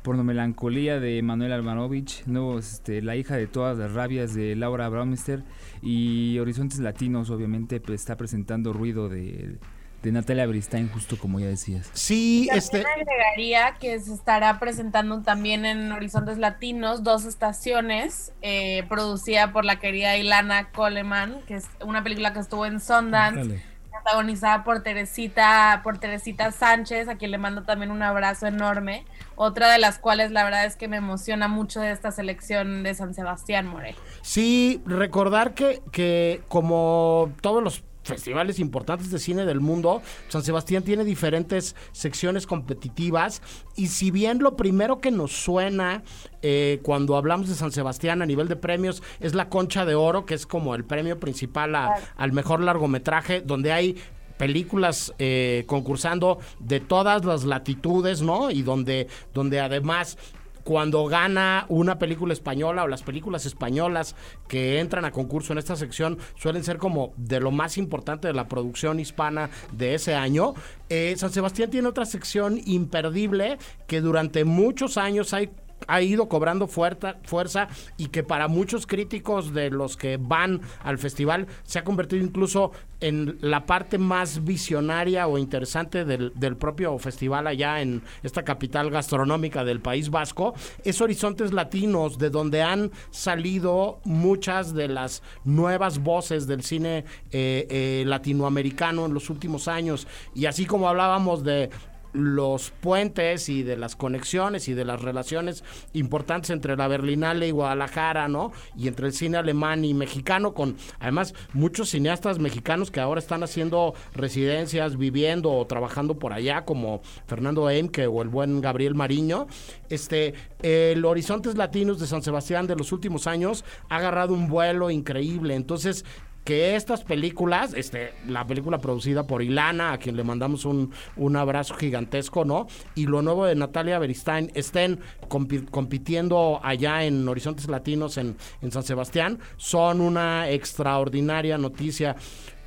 [0.06, 5.42] Pornomelancolía de Manuel Almanovich, nuevo, este, La hija de todas las rabias de Laura Braumister
[5.82, 9.58] y Horizontes Latinos, obviamente, pues, está presentando ruido de,
[10.04, 11.90] Natalia Bristain, justo como ya decías.
[11.92, 12.84] Sí, este.
[12.86, 19.80] agregaría que se estará presentando también en Horizontes Latinos dos estaciones, eh, producida por la
[19.80, 23.60] querida Ilana Coleman, que es una película que estuvo en Sundance
[24.06, 29.04] protagonizada por Teresita, por Teresita Sánchez, a quien le mando también un abrazo enorme.
[29.34, 32.94] Otra de las cuales la verdad es que me emociona mucho de esta selección de
[32.94, 33.96] San Sebastián Morel.
[34.22, 40.82] Sí, recordar que, que como todos los festivales importantes de cine del mundo, San Sebastián
[40.82, 43.42] tiene diferentes secciones competitivas.
[43.76, 46.02] Y si bien lo primero que nos suena
[46.42, 50.26] eh, cuando hablamos de San Sebastián a nivel de premios es la Concha de Oro,
[50.26, 53.96] que es como el premio principal al mejor largometraje, donde hay
[54.36, 58.50] películas eh, concursando de todas las latitudes, ¿no?
[58.50, 60.18] Y donde, donde además
[60.66, 64.16] cuando gana una película española o las películas españolas
[64.48, 68.34] que entran a concurso en esta sección suelen ser como de lo más importante de
[68.34, 70.54] la producción hispana de ese año.
[70.88, 75.50] Eh, San Sebastián tiene otra sección imperdible que durante muchos años hay
[75.86, 81.46] ha ido cobrando fuerza, y que para muchos críticos de los que van al festival
[81.64, 87.46] se ha convertido incluso en la parte más visionaria o interesante del, del propio festival
[87.46, 94.00] allá en esta capital gastronómica del País Vasco, es Horizontes Latinos, de donde han salido
[94.04, 100.06] muchas de las nuevas voces del cine eh, eh, latinoamericano en los últimos años.
[100.34, 101.70] Y así como hablábamos de
[102.16, 107.50] los puentes y de las conexiones y de las relaciones importantes entre la Berlinale y
[107.50, 108.52] Guadalajara, ¿no?
[108.76, 113.42] Y entre el cine alemán y mexicano, con además muchos cineastas mexicanos que ahora están
[113.42, 119.46] haciendo residencias, viviendo o trabajando por allá, como Fernando Emke o el buen Gabriel Mariño.
[119.88, 124.90] Este, el Horizontes Latinos de San Sebastián de los últimos años ha agarrado un vuelo
[124.90, 125.54] increíble.
[125.54, 126.04] Entonces,
[126.46, 131.34] que estas películas, este, la película producida por Ilana, a quien le mandamos un, un
[131.34, 132.68] abrazo gigantesco, ¿no?
[132.94, 138.84] Y lo nuevo de Natalia Beristain estén compitiendo allá en Horizontes Latinos en, en San
[138.84, 142.14] Sebastián, son una extraordinaria noticia.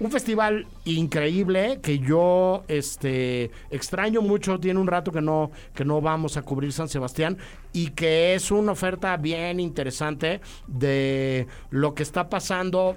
[0.01, 6.01] Un festival increíble que yo este extraño mucho, tiene un rato que no que no
[6.01, 7.37] vamos a cubrir San Sebastián
[7.73, 12.95] y que es una oferta bien interesante de lo que está pasando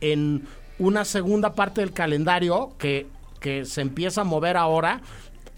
[0.00, 0.46] en
[0.78, 3.06] una segunda parte del calendario que,
[3.40, 5.00] que se empieza a mover ahora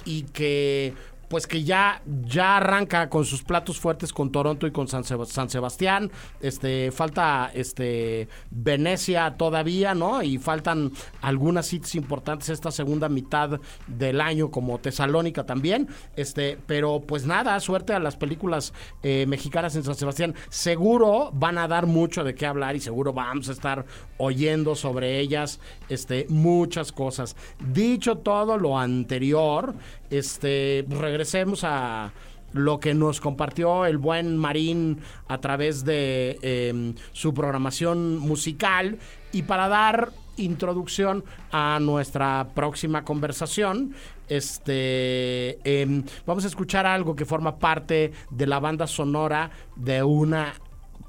[0.05, 0.95] y que
[1.29, 6.11] pues que ya, ya arranca con sus platos fuertes con Toronto y con San, Sebastián.
[6.41, 10.22] Este, falta este Venecia todavía, ¿no?
[10.22, 15.89] Y faltan algunas citas importantes esta segunda mitad del año, como Tesalónica también.
[16.16, 18.72] Este, pero pues nada, suerte a las películas
[19.03, 20.35] eh, mexicanas en San Sebastián.
[20.49, 23.85] Seguro van a dar mucho de qué hablar y seguro vamos a estar
[24.18, 27.37] oyendo sobre ellas este, muchas cosas.
[27.72, 29.74] Dicho todo lo anterior,
[30.11, 32.12] este, regresemos a
[32.52, 38.98] lo que nos compartió el buen Marín a través de em, su programación musical
[39.32, 43.94] y para dar introducción a nuestra próxima conversación.
[44.28, 50.54] Este em, vamos a escuchar algo que forma parte de la banda sonora de una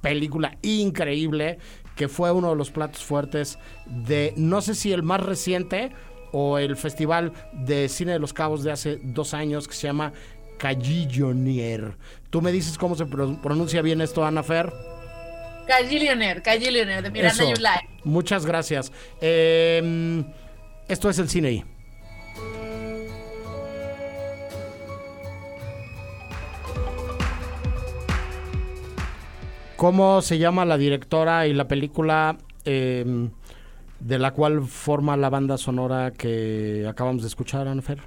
[0.02, 1.58] película increíble
[1.96, 5.92] que fue uno de los platos fuertes de no sé si el más reciente
[6.32, 10.14] o el Festival de Cine de los Cabos de hace dos años que se llama
[10.58, 11.96] Callillonier.
[12.30, 14.72] ¿Tú me dices cómo se pronuncia bien esto, Ana Fer?
[15.68, 17.80] Callillionaire, Callillionaire, de Miranda Yulai.
[18.04, 18.92] Muchas gracias.
[19.20, 20.26] Em,
[20.88, 21.66] esto es el cine ahí.
[29.76, 33.30] ¿Cómo se llama la directora y la película eh,
[34.00, 38.00] de la cual forma la banda sonora que acabamos de escuchar, Anfer.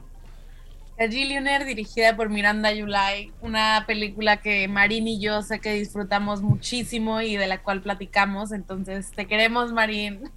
[1.09, 7.23] Gillionaire, dirigida por Miranda Yulai, una película que Marín y yo sé que disfrutamos muchísimo
[7.23, 10.31] y de la cual platicamos, entonces te queremos, Marín.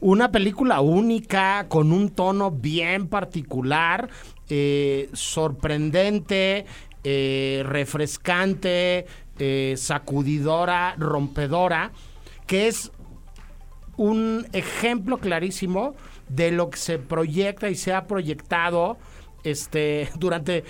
[0.00, 4.10] Una película única, con un tono bien particular,
[4.48, 6.66] eh, sorprendente,
[7.04, 9.06] eh, refrescante,
[9.38, 11.92] eh, sacudidora, rompedora,
[12.48, 12.90] que es
[14.00, 15.94] un ejemplo clarísimo
[16.30, 18.96] de lo que se proyecta y se ha proyectado
[19.44, 20.64] este durante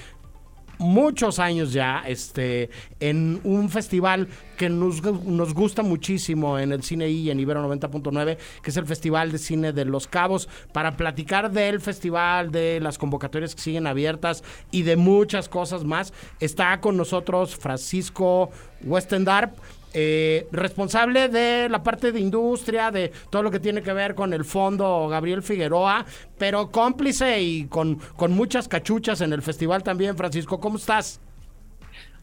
[0.79, 4.27] muchos años ya este en un festival
[4.57, 8.87] que nos, nos gusta muchísimo en el Cine I en Ibero 90.9 que es el
[8.87, 13.87] Festival de Cine de Los Cabos para platicar del festival de las convocatorias que siguen
[13.87, 18.51] abiertas y de muchas cosas más está con nosotros Francisco
[18.83, 19.53] Westendarp
[19.93, 24.33] eh, responsable de la parte de industria, de todo lo que tiene que ver con
[24.33, 26.05] el fondo Gabriel Figueroa,
[26.39, 30.17] pero cómplice y con, con muchas cachuchas en el festival también.
[30.17, 31.21] Francisco, ¿cómo estás?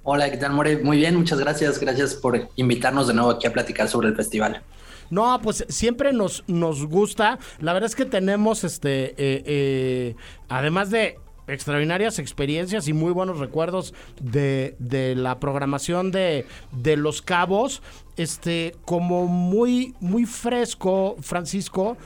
[0.03, 0.77] Hola, ¿qué tal, More?
[0.77, 1.79] Muy bien, muchas gracias.
[1.79, 4.61] Gracias por invitarnos de nuevo aquí a platicar sobre el festival.
[5.09, 7.39] No, pues siempre nos, nos gusta.
[7.59, 10.15] La verdad es que tenemos, este, eh, eh,
[10.49, 17.21] además de extraordinarias experiencias y muy buenos recuerdos de, de la programación de, de, Los
[17.21, 17.81] Cabos.
[18.17, 21.97] Este, como muy, muy fresco, Francisco,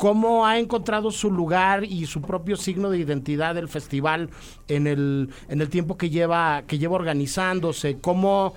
[0.00, 4.30] cómo ha encontrado su lugar y su propio signo de identidad del festival
[4.66, 8.54] en el, en el tiempo que lleva, que lleva organizándose, cómo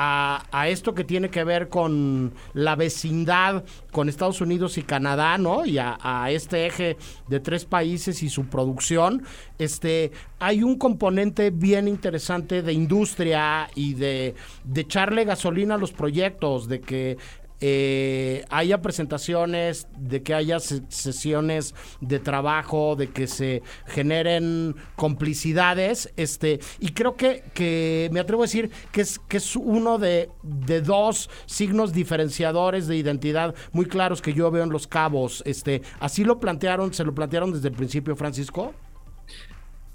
[0.00, 5.66] a, esto que tiene que ver con la vecindad con Estados Unidos y Canadá, ¿no?
[5.66, 5.96] Y a,
[6.30, 6.96] este eje
[7.26, 9.24] de tres países y su producción,
[9.58, 15.92] este, hay un componente bien interesante de industria y de, de echarle gasolina a los
[15.92, 17.16] proyectos, de que
[17.60, 26.60] eh, haya presentaciones, de que haya sesiones de trabajo, de que se generen complicidades, este,
[26.78, 30.80] y creo que, que me atrevo a decir que es, que es uno de, de
[30.80, 35.42] dos signos diferenciadores de identidad muy claros que yo veo en los cabos.
[35.46, 38.74] Este, así lo plantearon, se lo plantearon desde el principio, Francisco.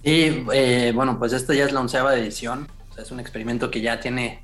[0.03, 4.01] Y eh, bueno, pues esta ya es la onceava edición, es un experimento que ya
[4.01, 4.41] tiene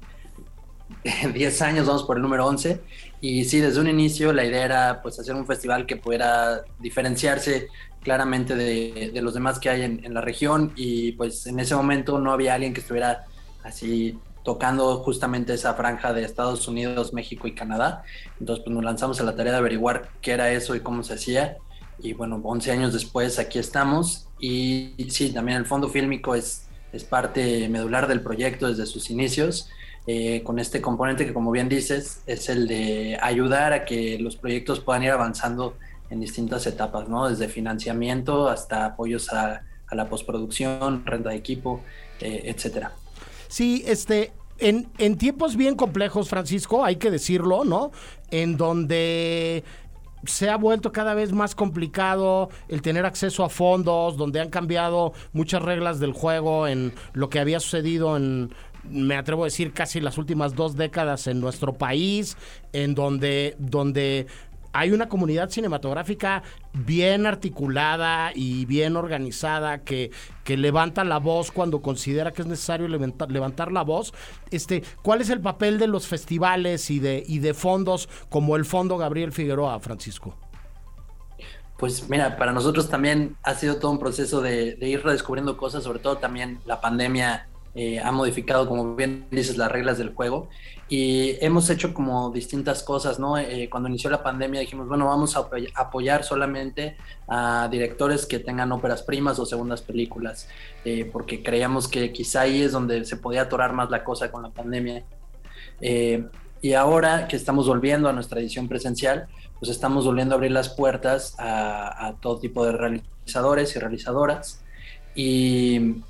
[1.34, 2.80] 10 años, vamos por el número 11,
[3.22, 7.68] y sí, desde un inicio la idea era pues hacer un festival que pudiera diferenciarse
[8.02, 12.32] claramente de, los demás que hay en, la región, y pues en ese momento no
[12.32, 13.26] había alguien que estuviera
[13.64, 18.04] así tocando justamente esa franja de Estados Unidos, México y Canadá,
[18.40, 21.16] entonces pues nos lanzamos a la tarea de averiguar qué era eso y cómo se
[21.16, 21.58] hacía,
[22.02, 26.68] y bueno, 11 años después aquí estamos, y, y sí, también el fondo fílmico es,
[26.94, 29.70] es parte medular del proyecto desde sus inicios,
[30.12, 34.38] eh, con este componente que como bien dices es el de ayudar a que los
[34.38, 35.78] proyectos puedan ir avanzando
[36.10, 37.30] en distintas etapas, ¿no?
[37.30, 41.82] Desde financiamiento hasta apoyos a, la postproducción, renta de equipo,
[42.22, 42.92] eh, etcétera.
[43.50, 47.92] Sí, este, en, en, tiempos bien complejos, Francisco, hay que decirlo, ¿no?
[48.32, 49.64] En donde
[50.26, 55.14] se ha vuelto cada vez más complicado el tener acceso a fondos, donde han cambiado
[55.34, 58.54] muchas reglas del juego en lo que había sucedido en
[58.90, 62.38] me atrevo a decir, casi las últimas dos décadas en nuestro país,
[62.74, 64.28] en donde, donde
[64.72, 70.12] hay una comunidad cinematográfica bien articulada y bien organizada que,
[70.44, 74.14] que levanta la voz cuando considera que es necesario levantar, la voz.
[74.52, 78.66] Este, ¿Cuál es el papel de los festivales y de, y de fondos como el
[78.66, 80.36] Fondo Gabriel Figueroa, Francisco?
[81.78, 85.84] Pues mira, para nosotros también ha sido todo un proceso de, de ir redescubriendo cosas,
[85.84, 87.48] sobre todo también la pandemia
[87.82, 90.50] eh, ha modificado, como bien dices, las reglas del juego
[90.90, 93.38] y hemos hecho como distintas cosas, ¿no?
[93.38, 96.98] Eh, cuando inició la pandemia dijimos, bueno, vamos a apoyar solamente
[97.30, 100.50] a directores que tengan óperas primas o segundas películas,
[100.84, 104.44] eh, porque creíamos que quizá ahí es donde se podía atorar más la cosa con
[104.44, 105.06] la pandemia.
[106.62, 110.68] y ahora que estamos volviendo a nuestra edición presencial, pues estamos volviendo a abrir las
[110.68, 114.62] puertas a, a todo tipo de realizadores y realizadoras.
[115.16, 116.02] Y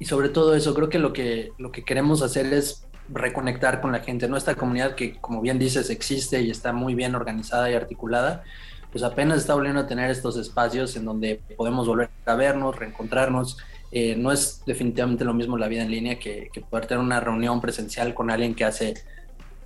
[0.00, 3.92] y sobre todo eso, creo que lo que, lo que queremos hacer es reconectar con
[3.92, 7.74] la gente, Nuestra comunidad que, como bien dices, existe y está muy bien organizada y
[7.74, 8.42] articulada,
[8.90, 13.58] pues apenas está volviendo a tener estos espacios en donde podemos volver a vernos, reencontrarnos.
[13.92, 17.20] Eh, no es definitivamente lo mismo la vida en línea que, que, poder tener una
[17.20, 18.94] reunión presencial con alguien que hace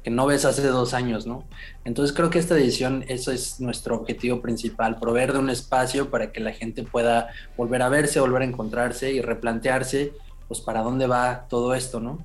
[0.03, 1.45] que no ves hace dos años, ¿no?
[1.87, 6.30] Entonces creo que esta edición, eso es nuestro objetivo principal, proveer de un espacio para
[6.30, 10.12] que la gente pueda volver a verse, volver a encontrarse y replantearse
[10.49, 12.19] pues para dónde va todo esto, ¿no?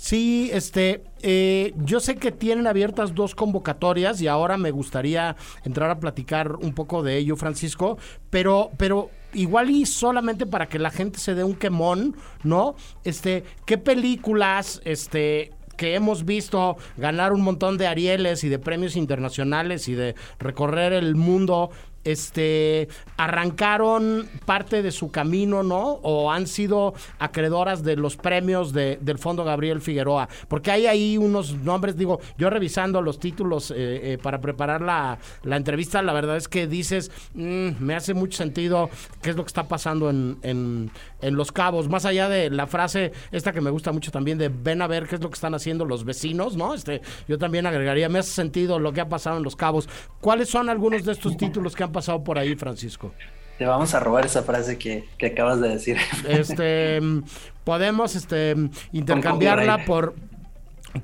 [0.00, 5.90] Sí, este, eh, yo sé que tienen abiertas dos convocatorias y ahora me gustaría entrar
[5.90, 7.98] a platicar un poco de ello, Francisco,
[8.30, 12.76] pero, pero igual y solamente para que la gente se dé un quemón, ¿no?
[13.04, 18.96] Este, ¿qué películas, este, que hemos visto ganar un montón de Arieles y de premios
[18.96, 21.70] internacionales y de recorrer el mundo
[22.04, 26.00] este, arrancaron parte de su camino, ¿no?
[26.02, 30.28] O han sido acreedoras de los premios de, del Fondo Gabriel Figueroa.
[30.48, 33.74] Porque hay ahí unos nombres, digo, yo revisando los títulos eh,
[34.12, 38.38] eh, para preparar la, la, entrevista, la verdad es que dices, mm, me hace mucho
[38.38, 38.90] sentido
[39.22, 40.90] qué es lo que está pasando en, en,
[41.22, 41.88] en, Los Cabos.
[41.88, 45.06] Más allá de la frase, esta que me gusta mucho también, de ven a ver
[45.06, 46.74] qué es lo que están haciendo los vecinos, ¿no?
[46.74, 49.88] Este, yo también agregaría, me hace sentido lo que ha pasado en Los Cabos.
[50.20, 53.12] ¿Cuáles son algunos de estos títulos que han pasado por ahí, Francisco?
[53.58, 55.98] Te vamos a robar esa frase que, acabas de decir.
[56.26, 57.00] Este,
[57.64, 58.56] podemos este,
[58.92, 60.14] intercambiarla por,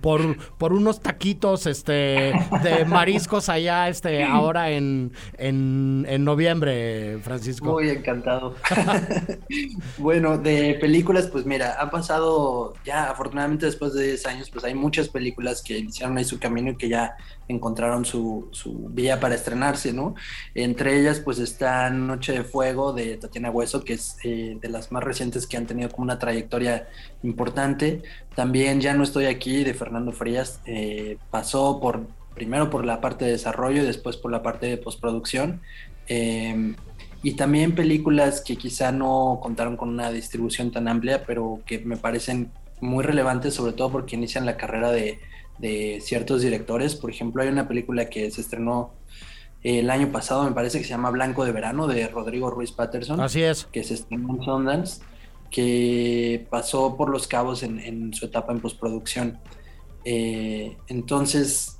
[0.00, 2.32] por, por unos taquitos este
[2.62, 7.72] de mariscos allá este ahora en, en, noviembre, Francisco.
[7.72, 8.56] Muy encantado.
[9.98, 14.74] bueno, de películas, pues mira, ha pasado ya afortunadamente después de 10 años, pues hay
[14.74, 17.16] muchas películas que iniciaron ahí su camino y que ya
[17.48, 20.14] encontraron su, su vía para estrenarse, ¿no?
[20.54, 24.90] Entre ellas, pues está Noche de Fuego de Tatiana Hueso, que es eh, de las
[24.90, 26.88] más recientes que han tenido como una trayectoria
[27.22, 28.02] importante.
[28.34, 33.24] También Ya no estoy aquí de Fernando Frías, eh, pasó por primero por la parte
[33.24, 35.60] de desarrollo y después por la parte de postproducción.
[36.08, 36.76] Em,
[37.22, 41.96] y también películas que quizá no contaron con una distribución tan amplia, pero que me
[41.96, 42.50] parecen
[42.80, 45.18] muy relevantes, sobre todo porque inician la carrera de,
[45.58, 46.94] de ciertos directores.
[46.94, 48.92] Por ejemplo, hay una película que se estrenó
[49.62, 53.20] el año pasado, me parece que se llama Blanco de Verano, de Rodrigo Ruiz Patterson.
[53.20, 53.64] Así es.
[53.64, 55.02] Que se estrenó en Sundance,
[55.50, 59.38] que pasó por los cabos en, su etapa en postproducción.
[60.08, 61.78] Eh, entonces,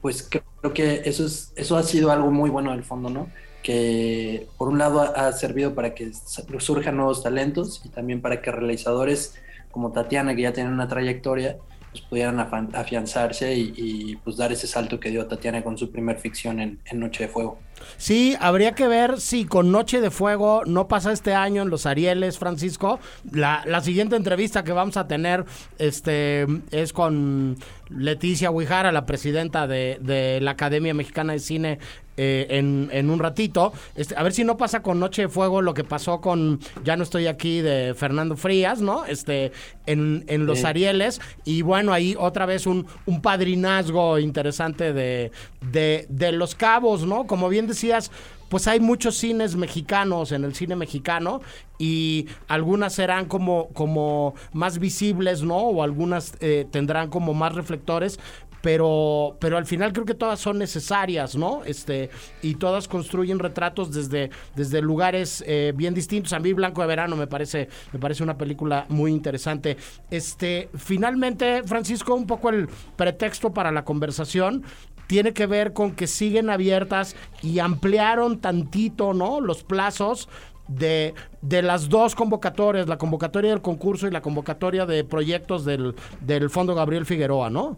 [0.00, 3.28] pues creo que eso, es, eso ha sido algo muy bueno del fondo, ¿no?
[3.64, 6.12] Que por un lado ha, servido para que
[6.58, 9.34] surjan nuevos talentos y también para que realizadores
[9.72, 11.56] como Tatiana, que ya tienen una trayectoria,
[11.90, 16.60] pues pudieran afianzarse y, pues dar ese salto que dio Tatiana con su primer ficción
[16.60, 17.58] en Noche de Fuego.
[17.96, 21.86] Sí, habría que ver si con Noche de Fuego no pasa este año en los
[21.86, 23.00] Arieles, Francisco.
[23.32, 25.44] La, la siguiente entrevista que vamos a tener
[25.78, 27.56] este, es con
[27.90, 31.78] Leticia Huijara, la presidenta de, de la Academia Mexicana de Cine,
[32.16, 33.72] eh, en, en un ratito.
[33.96, 36.96] Este, a ver si no pasa con Noche de Fuego lo que pasó con Ya
[36.96, 39.04] no estoy aquí de Fernando Frías, ¿no?
[39.04, 39.50] Este,
[39.86, 40.66] en, en los Sí.
[40.66, 41.20] Arieles.
[41.44, 45.32] Y bueno, ahí otra vez un, un padrinazgo interesante de,
[45.72, 47.26] de, de los cabos, ¿no?
[47.26, 48.10] Como bien decías,
[48.48, 51.40] pues hay muchos cines mexicanos en el cine mexicano
[51.78, 55.56] y algunas serán como, como más visibles, ¿no?
[55.56, 58.20] O algunas eh, tendrán como más reflectores.
[58.64, 61.62] Pero, pero al final creo que todas son necesarias, ¿no?
[61.66, 62.08] Este,
[62.40, 66.32] y todas construyen retratos desde, desde lugares eh, bien distintos.
[66.32, 69.76] A mí Blanco de Verano me parece, me parece una película muy interesante.
[70.10, 74.64] Este, finalmente, Francisco, un poco el pretexto para la conversación
[75.08, 79.42] tiene que ver con que siguen abiertas y ampliaron tantito, ¿no?
[79.42, 80.30] Los plazos
[80.68, 81.12] de,
[81.42, 86.48] de las dos convocatorias, la convocatoria del concurso y la convocatoria de proyectos del, del
[86.48, 87.76] Fondo Gabriel Figueroa, ¿no?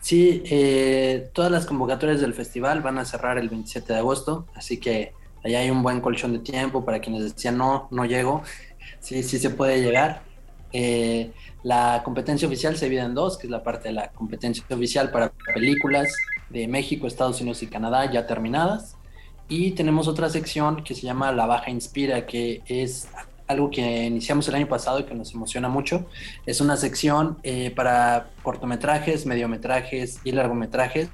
[0.00, 4.78] Sí, eh, todas las convocatorias del festival van a cerrar el 27 de agosto, así
[4.78, 5.12] que
[5.44, 8.42] allá hay un buen colchón de tiempo para quienes decían no, no llego.
[9.00, 10.22] Sí, sí se puede llegar.
[10.72, 11.32] Eh,
[11.62, 15.10] la competencia oficial se divide en dos, que es la parte de la competencia oficial
[15.10, 16.08] para películas
[16.50, 18.96] de México, Estados Unidos y Canadá ya terminadas.
[19.48, 23.08] Y tenemos otra sección que se llama La Baja Inspira, que es
[23.48, 26.06] algo que iniciamos el año pasado y que nos emociona mucho.
[26.46, 31.08] Es una sección eh, para cortometrajes, mediometrajes y largometrajes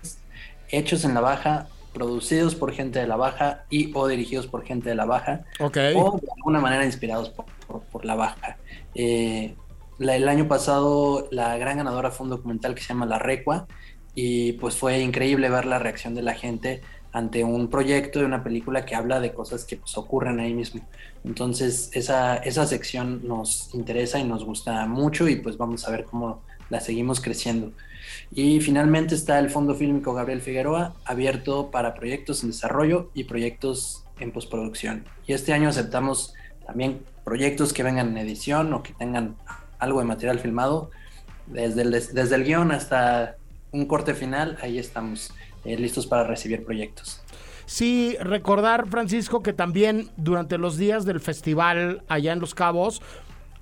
[0.68, 4.89] hechos en La Baja, producidos por gente de La Baja y o dirigidos por gente
[4.89, 5.45] de La Baja.
[5.61, 5.76] Ok.
[5.95, 8.57] O de alguna manera inspirados por, por- por La Baja.
[8.97, 9.55] Eh,
[9.99, 13.68] la- el año pasado la gran ganadora fue un documental que se llama La Recua
[14.16, 16.82] y pues fue increíble ver la reacción de la gente
[17.15, 20.83] ante un proyecto de una película que habla de cosas que pues, ocurren ahí mismo.
[21.23, 26.05] Entonces esa, esa sección nos interesa y nos gusta mucho y pues vamos a ver
[26.05, 27.71] cómo la seguimos creciendo.
[28.33, 34.05] Y finalmente está el Fondo Fílmico Gabriel Figueroa, abierto para proyectos en desarrollo y proyectos
[34.19, 35.05] en postproducción.
[35.29, 36.35] Y este año aceptamos
[36.67, 39.37] también proyectos que vengan en edición o que tengan
[39.79, 40.91] algo de material filmado,
[41.47, 43.37] desde el, desde el guion hasta
[43.71, 45.33] un corte final, ahí estamos
[45.65, 47.21] eh, listos para recibir proyectos.
[47.67, 53.01] Sí, recordar, Francisco, que también durante los días del festival allá en Los Cabos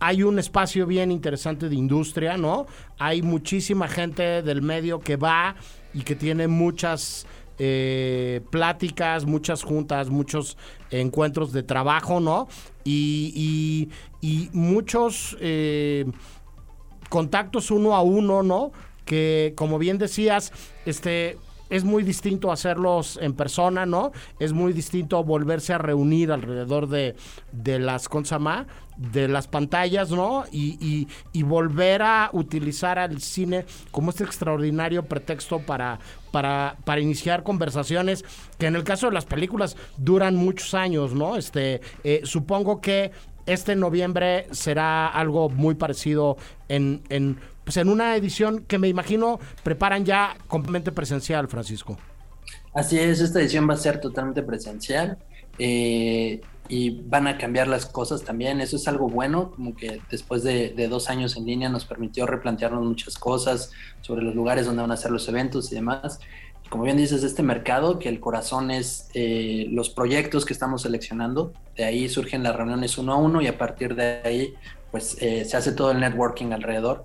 [0.00, 2.66] hay un espacio bien interesante de industria, ¿no?
[2.98, 5.55] Hay muchísima gente del medio que va
[5.94, 7.24] y que tiene muchas
[7.59, 10.59] eh, pláticas, muchas juntas, muchos
[10.90, 12.48] encuentros de trabajo, ¿no?
[12.84, 13.88] Y,
[14.53, 16.07] muchos eh,
[17.09, 18.72] contactos uno a uno, ¿no?
[19.05, 20.53] Que como bien decías,
[20.84, 21.38] este
[21.72, 24.12] es muy distinto hacerlos en persona, ¿no?
[24.38, 27.16] Es muy distinto volverse a reunir alrededor de,
[27.50, 28.66] de las consama,
[28.98, 30.44] de las pantallas, ¿no?
[30.52, 35.98] Y, y- volver a utilizar al cine como este extraordinario pretexto para,
[36.30, 38.24] para, para iniciar conversaciones
[38.58, 41.36] que en el caso de las películas duran muchos años, ¿no?
[41.36, 43.10] Este, eh, supongo que
[43.46, 46.36] este noviembre será algo muy parecido
[46.68, 47.02] en,
[47.64, 51.98] pues en una edición que me imagino preparan ya completamente presencial, Francisco.
[52.74, 55.18] Así es, esta edición va a ser totalmente presencial
[55.58, 58.60] eh, y van a cambiar las cosas también.
[58.60, 62.26] Eso es algo bueno, como que después de, de dos años en línea nos permitió
[62.26, 66.20] replantearnos muchas cosas sobre los lugares donde van a ser los eventos y demás.
[66.72, 71.52] Como bien dices, este mercado, que el corazón es eh, los proyectos que estamos seleccionando,
[71.76, 74.54] de ahí surgen las reuniones uno a uno y a partir de ahí
[74.90, 77.04] pues eh, se hace todo el networking alrededor.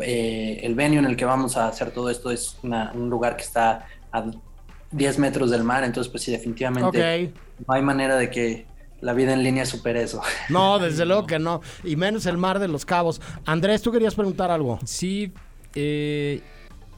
[0.00, 3.36] Eh, el venue en el que vamos a hacer todo esto es una- un lugar
[3.36, 4.24] que está a
[4.90, 7.32] 10 metros del mar, entonces pues sí, definitivamente
[7.66, 8.66] no hay manera de que
[9.00, 10.20] la vida en línea supere eso.
[10.48, 11.60] No, desde luego que no.
[11.84, 13.20] Y menos el mar de los cabos.
[13.44, 14.78] Andrés, tú querías preguntar algo.
[14.84, 15.32] Sí,
[15.74, 16.40] eh,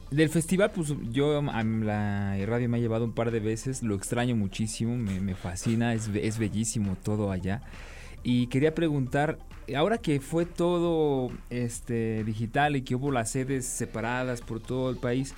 [0.09, 3.95] del festival, pues yo a la radio me ha llevado un par de veces, lo
[3.95, 7.61] extraño muchísimo, me, me fascina, es bellísimo todo allá.
[8.23, 9.39] Y quería preguntar,
[9.75, 14.97] ahora que fue todo este digital y que hubo las sedes separadas por todo el
[14.97, 15.33] país,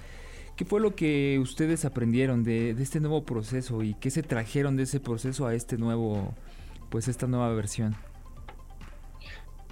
[0.55, 4.75] ¿qué fue lo que ustedes aprendieron de, de este nuevo proceso y qué se trajeron
[4.75, 6.33] de ese proceso a este nuevo,
[6.89, 7.95] pues esta nueva versión?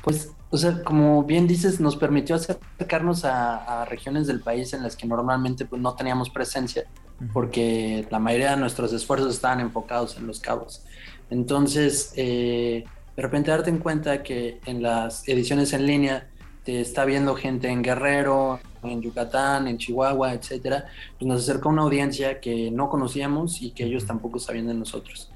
[0.03, 4.83] Pues, o sea, como bien dices, nos permitió acercarnos a, a regiones del país en
[4.83, 6.85] las que normalmente pues, no teníamos presencia,
[7.33, 10.83] porque la mayoría de nuestros esfuerzos estaban enfocados en los cabos.
[11.29, 12.85] Entonces, eh,
[13.21, 16.27] de repente darte en cuenta que en las ediciones en línea
[16.63, 20.87] te está viendo gente en Guerrero, en Yucatán, en Chihuahua, etcétera,
[21.19, 25.31] pues nos acercó una audiencia que no conocíamos y que ellos tampoco sabían de nosotros.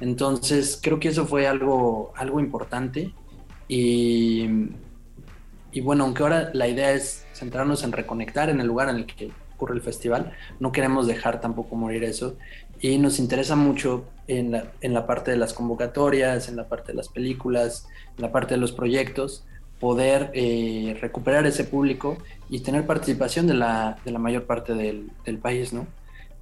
[0.00, 3.14] Entonces, creo que eso fue algo, algo importante
[3.68, 4.46] y,
[5.72, 9.06] y bueno, aunque ahora la idea es centrarnos en reconectar en el lugar en el
[9.06, 12.36] que ocurre el festival, no queremos dejar tampoco morir eso
[12.82, 16.92] y nos interesa mucho en la, en la parte de las convocatorias, en la parte
[16.92, 19.44] de las películas, en la parte de los proyectos,
[19.80, 22.16] poder eh, recuperar ese público
[22.48, 25.86] y tener participación de la, de la mayor parte del, del país, ¿no?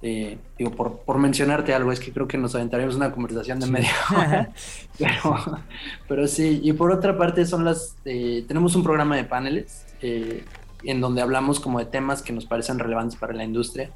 [0.01, 3.67] Eh, digo, por, por, mencionarte algo, es que creo que nos aventaríamos una conversación de
[3.67, 4.51] media hora,
[4.97, 5.59] pero,
[6.07, 10.45] pero sí, y por otra parte son las, eh, tenemos un programa de paneles eh,
[10.83, 13.91] en donde hablamos como de temas que nos parecen relevantes para la industria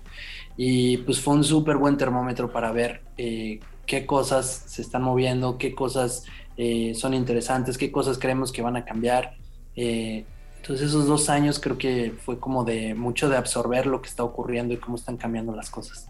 [0.57, 5.57] y pues fue un súper buen termómetro para ver eh, qué cosas se están moviendo,
[5.57, 6.25] qué cosas
[6.57, 9.36] eh, son interesantes, qué cosas creemos que van a cambiar.
[9.75, 10.25] Eh,
[10.57, 14.23] entonces esos dos años creo que fue como de mucho de absorber lo que está
[14.23, 16.07] ocurriendo y cómo están cambiando las cosas.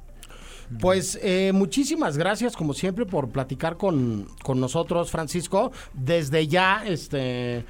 [0.80, 5.71] Pues eh, muchísimas gracias, como siempre, por platicar con, con nosotros, Francisco.
[5.93, 7.65] Desde ya, este,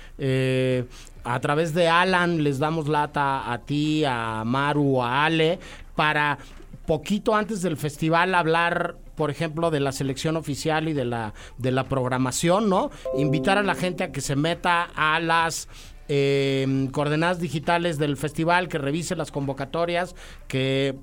[1.23, 5.59] a través de Alan, les damos lata a ti, a Maru, a Ale,
[5.95, 6.37] para
[6.85, 11.71] poquito antes del festival hablar por ejemplo, de la selección oficial y de la, de
[11.71, 12.91] la programación, ¿no?
[13.17, 15.67] Invitar a la gente a que se meta a las
[16.09, 20.15] eh, coordenadas digitales del festival, que revise las convocatorias,
[20.47, 20.95] que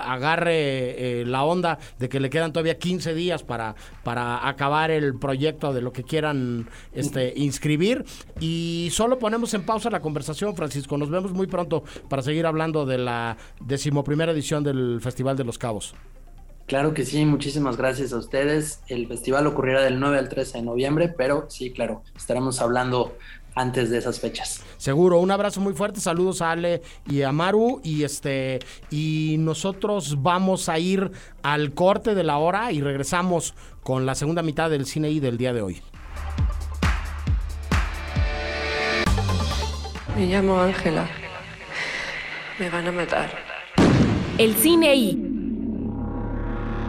[0.00, 3.74] agarre eh, la onda de que le quedan todavía 15 días para,
[4.04, 8.04] para acabar el proyecto de lo que quieran este, inscribir.
[8.40, 10.96] Y solo ponemos en pausa la conversación, Francisco.
[10.96, 15.58] Nos vemos muy pronto para seguir hablando de la decimoprimera edición del Festival de los
[15.58, 15.94] Cabos.
[16.72, 18.80] Claro que sí, muchísimas gracias a ustedes.
[18.88, 23.14] El festival ocurrirá del 9 al 13 de noviembre, pero sí, claro, estaremos hablando
[23.54, 24.64] antes de esas fechas.
[24.78, 28.60] Seguro, un abrazo muy fuerte, saludos a Ale y a Maru y este
[28.90, 31.10] y nosotros vamos a ir
[31.42, 33.52] al corte de la hora y regresamos
[33.82, 35.82] con la segunda mitad del cine y del día de hoy.
[40.16, 41.06] Me llamo Ángela.
[42.58, 43.30] Me van a matar.
[44.38, 45.32] El cine y